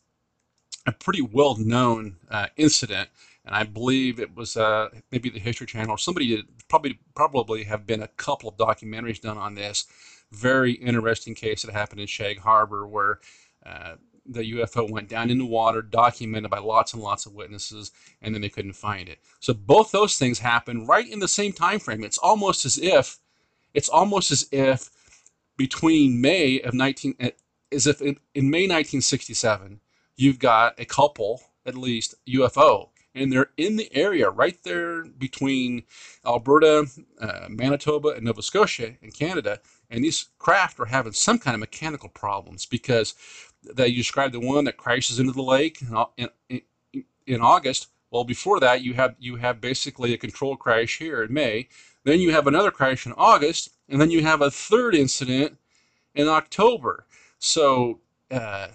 a 0.86 0.92
pretty 0.92 1.22
well 1.22 1.56
known 1.58 2.18
uh, 2.30 2.48
incident, 2.58 3.10
and 3.46 3.56
I 3.56 3.64
believe 3.64 4.20
it 4.20 4.36
was 4.36 4.58
uh, 4.58 4.90
maybe 5.12 5.30
the 5.30 5.40
History 5.40 5.68
Channel 5.68 5.92
or 5.92 5.98
somebody 5.98 6.36
did 6.36 6.46
probably 6.68 7.00
probably 7.16 7.64
have 7.66 7.86
been 7.86 8.02
a 8.02 8.08
couple 8.08 8.50
of 8.50 8.58
documentaries 8.58 9.22
done 9.22 9.38
on 9.38 9.56
this. 9.56 9.86
Very 10.32 10.74
interesting 10.74 11.34
case 11.34 11.64
that 11.64 11.74
happened 11.74 12.02
in 12.02 12.08
Shag 12.08 12.40
Harbor 12.40 12.88
where 12.88 13.20
uh, 13.66 13.96
the 14.26 14.52
UFO 14.54 14.90
went 14.90 15.10
down 15.10 15.32
in 15.32 15.40
the 15.40 15.46
water, 15.46 15.82
documented 15.82 16.52
by 16.52 16.60
lots 16.60 16.94
and 16.94 17.02
lots 17.02 17.26
of 17.26 17.34
witnesses, 17.34 17.92
and 18.22 18.34
then 18.34 18.42
they 18.42 18.50
couldn't 18.50 18.74
find 18.74 19.10
it. 19.10 19.20
So 19.40 19.54
both 19.54 19.92
those 19.92 20.18
things 20.18 20.40
happened 20.40 20.88
right 20.88 21.10
in 21.10 21.20
the 21.20 21.28
same 21.28 21.52
time 21.52 21.80
frame. 21.80 22.04
It's 22.04 22.20
almost 22.20 22.66
as 22.66 22.78
if 22.78 23.18
it's 23.74 23.90
almost 23.90 24.32
as 24.32 24.48
if 24.52 24.90
between 25.58 26.22
May 26.22 26.62
of 26.62 26.74
19, 26.74 27.16
eh, 27.20 27.32
as 27.72 27.86
if 27.86 28.02
in, 28.02 28.18
in 28.34 28.50
May 28.50 28.64
1967, 28.64 29.80
you've 30.20 30.40
got 30.40 30.80
a 30.80 30.86
couple, 30.86 31.42
at 31.66 31.76
least, 31.76 32.16
UFO, 32.28 32.90
and 33.16 33.32
they're 33.32 33.52
in 33.58 33.76
the 33.76 33.94
area 33.96 34.30
right 34.30 34.62
there 34.64 35.04
between 35.06 35.84
Alberta, 36.26 36.86
uh, 37.20 37.48
Manitoba, 37.50 38.10
and 38.10 38.26
Nova 38.26 38.42
Scotia 38.42 38.96
in 39.02 39.12
Canada. 39.12 39.60
And 39.90 40.04
these 40.04 40.30
craft 40.38 40.80
are 40.80 40.86
having 40.86 41.14
some 41.14 41.40
kind 41.40 41.56
of 41.56 41.60
mechanical 41.60 42.10
problems 42.10 42.66
because 42.66 43.16
they 43.64 43.92
described 43.92 44.34
the 44.34 44.40
one 44.40 44.66
that 44.66 44.78
crashes 44.78 45.20
into 45.20 45.34
the 45.34 45.42
lake 45.42 45.82
in, 46.18 46.30
in, 46.50 46.62
in 47.26 47.42
August. 47.42 47.88
Well, 48.12 48.24
before 48.24 48.60
that, 48.60 48.82
you 48.82 48.94
have 48.96 49.16
you 49.20 49.36
have 49.38 49.62
basically 49.62 50.14
a 50.14 50.18
control 50.18 50.56
crash 50.56 50.98
here 50.98 51.24
in 51.24 51.34
May, 51.34 51.68
then 52.04 52.20
you 52.20 52.32
have 52.32 52.48
another 52.48 52.72
crash 52.72 53.06
in 53.06 53.14
August, 53.14 53.70
and 53.88 54.02
then 54.02 54.12
you 54.12 54.24
have 54.24 54.42
a 54.42 54.52
third 54.52 54.96
incident 54.96 55.58
in 56.16 56.28
October. 56.28 57.06
So, 57.38 58.00
uh, 58.32 58.70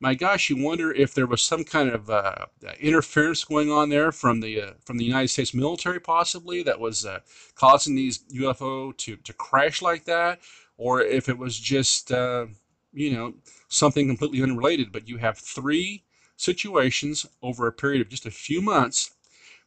my 0.00 0.14
gosh, 0.14 0.48
you 0.48 0.56
wonder 0.56 0.90
if 0.90 1.12
there 1.12 1.26
was 1.26 1.42
some 1.42 1.62
kind 1.62 1.90
of 1.90 2.08
uh, 2.08 2.46
interference 2.80 3.44
going 3.44 3.70
on 3.70 3.90
there 3.90 4.10
from 4.10 4.40
the 4.40 4.62
uh, 4.62 4.70
from 4.82 4.96
the 4.96 5.04
United 5.04 5.28
States 5.28 5.52
military, 5.52 6.00
possibly 6.00 6.62
that 6.62 6.80
was 6.80 7.04
uh, 7.04 7.20
causing 7.54 7.94
these 7.94 8.20
UFO 8.34 8.96
to 8.96 9.16
to 9.16 9.32
crash 9.34 9.82
like 9.82 10.06
that, 10.06 10.40
or 10.78 11.02
if 11.02 11.28
it 11.28 11.36
was 11.36 11.58
just 11.58 12.10
uh, 12.10 12.46
you 12.94 13.12
know 13.12 13.34
something 13.68 14.08
completely 14.08 14.42
unrelated. 14.42 14.90
But 14.90 15.06
you 15.06 15.18
have 15.18 15.38
three 15.38 16.04
situations 16.36 17.26
over 17.42 17.66
a 17.66 17.72
period 17.72 18.00
of 18.00 18.08
just 18.08 18.24
a 18.24 18.30
few 18.30 18.62
months 18.62 19.10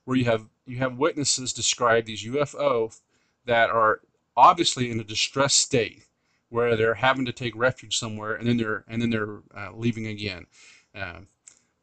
where 0.05 0.17
you 0.17 0.25
have 0.25 0.47
you 0.65 0.77
have 0.77 0.97
witnesses 0.97 1.53
describe 1.53 2.05
these 2.05 2.25
UFO 2.25 2.99
that 3.45 3.69
are 3.69 4.01
obviously 4.35 4.89
in 4.89 4.99
a 4.99 5.03
distressed 5.03 5.59
state 5.59 6.05
where 6.53 6.75
they're 6.75 6.93
having 6.93 7.25
to 7.25 7.31
take 7.31 7.55
refuge 7.55 7.97
somewhere 7.97 8.35
and 8.35 8.47
then 8.47 8.57
they're 8.57 8.85
and 8.87 9.01
then 9.01 9.09
they're 9.09 9.39
uh, 9.57 9.71
leaving 9.73 10.05
again. 10.05 10.45
Uh, 10.93 11.21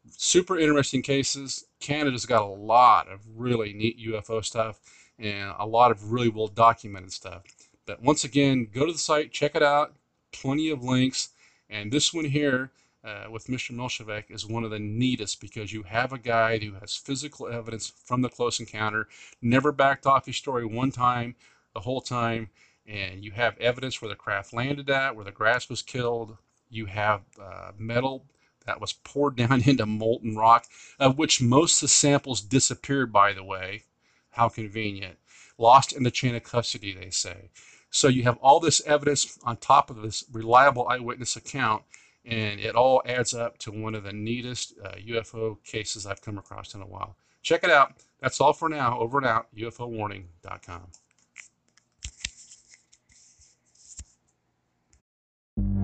super 0.09 0.57
interesting 0.57 1.01
cases. 1.01 1.65
Canada's 1.81 2.25
got 2.25 2.41
a 2.41 2.45
lot 2.45 3.09
of 3.09 3.19
really 3.35 3.73
neat 3.73 3.99
UFO 3.99 4.43
stuff 4.43 4.79
and 5.19 5.53
a 5.59 5.65
lot 5.65 5.91
of 5.91 6.13
really 6.13 6.29
well 6.29 6.47
documented 6.47 7.11
stuff. 7.11 7.43
But 7.85 8.01
once 8.01 8.23
again, 8.23 8.69
go 8.73 8.85
to 8.85 8.93
the 8.93 8.97
site, 8.97 9.33
check 9.33 9.55
it 9.55 9.61
out. 9.61 9.93
Plenty 10.31 10.69
of 10.69 10.83
links. 10.83 11.29
And 11.69 11.91
this 11.91 12.13
one 12.13 12.25
here 12.25 12.71
uh, 13.03 13.25
with 13.29 13.47
Mr. 13.47 13.75
Milchevek 13.75 14.31
is 14.31 14.45
one 14.45 14.63
of 14.63 14.71
the 14.71 14.79
neatest 14.79 15.41
because 15.41 15.73
you 15.73 15.83
have 15.83 16.13
a 16.13 16.17
guy 16.17 16.59
who 16.59 16.75
has 16.79 16.95
physical 16.95 17.47
evidence 17.49 17.91
from 18.05 18.21
the 18.21 18.29
close 18.29 18.61
encounter, 18.61 19.09
never 19.41 19.73
backed 19.73 20.05
off 20.05 20.27
his 20.27 20.37
story 20.37 20.65
one 20.65 20.91
time, 20.91 21.35
the 21.73 21.81
whole 21.81 22.01
time, 22.01 22.49
and 22.91 23.23
you 23.23 23.31
have 23.31 23.57
evidence 23.57 24.01
where 24.01 24.09
the 24.09 24.15
craft 24.15 24.53
landed 24.53 24.89
at, 24.89 25.15
where 25.15 25.23
the 25.23 25.31
grass 25.31 25.69
was 25.69 25.81
killed. 25.81 26.37
You 26.69 26.87
have 26.87 27.21
uh, 27.41 27.71
metal 27.77 28.25
that 28.65 28.81
was 28.81 28.93
poured 28.93 29.35
down 29.37 29.63
into 29.63 29.85
molten 29.85 30.35
rock, 30.35 30.65
of 30.99 31.17
which 31.17 31.41
most 31.41 31.77
of 31.77 31.81
the 31.81 31.87
samples 31.87 32.41
disappeared, 32.41 33.13
by 33.13 33.31
the 33.33 33.43
way. 33.43 33.83
How 34.31 34.49
convenient. 34.49 35.17
Lost 35.57 35.93
in 35.93 36.03
the 36.03 36.11
chain 36.11 36.35
of 36.35 36.43
custody, 36.43 36.93
they 36.93 37.09
say. 37.09 37.49
So 37.89 38.07
you 38.07 38.23
have 38.23 38.37
all 38.37 38.59
this 38.59 38.81
evidence 38.85 39.37
on 39.43 39.57
top 39.57 39.89
of 39.89 40.01
this 40.01 40.23
reliable 40.31 40.87
eyewitness 40.87 41.35
account, 41.35 41.83
and 42.25 42.59
it 42.59 42.75
all 42.75 43.01
adds 43.05 43.33
up 43.33 43.57
to 43.59 43.71
one 43.71 43.95
of 43.95 44.03
the 44.03 44.13
neatest 44.13 44.73
uh, 44.83 44.95
UFO 45.07 45.63
cases 45.63 46.05
I've 46.05 46.21
come 46.21 46.37
across 46.37 46.73
in 46.73 46.81
a 46.81 46.87
while. 46.87 47.15
Check 47.41 47.63
it 47.63 47.69
out. 47.69 47.93
That's 48.21 48.39
all 48.39 48.53
for 48.53 48.69
now. 48.69 48.99
Over 48.99 49.17
and 49.17 49.27
out, 49.27 49.47
UFOwarning.com. 49.55 51.00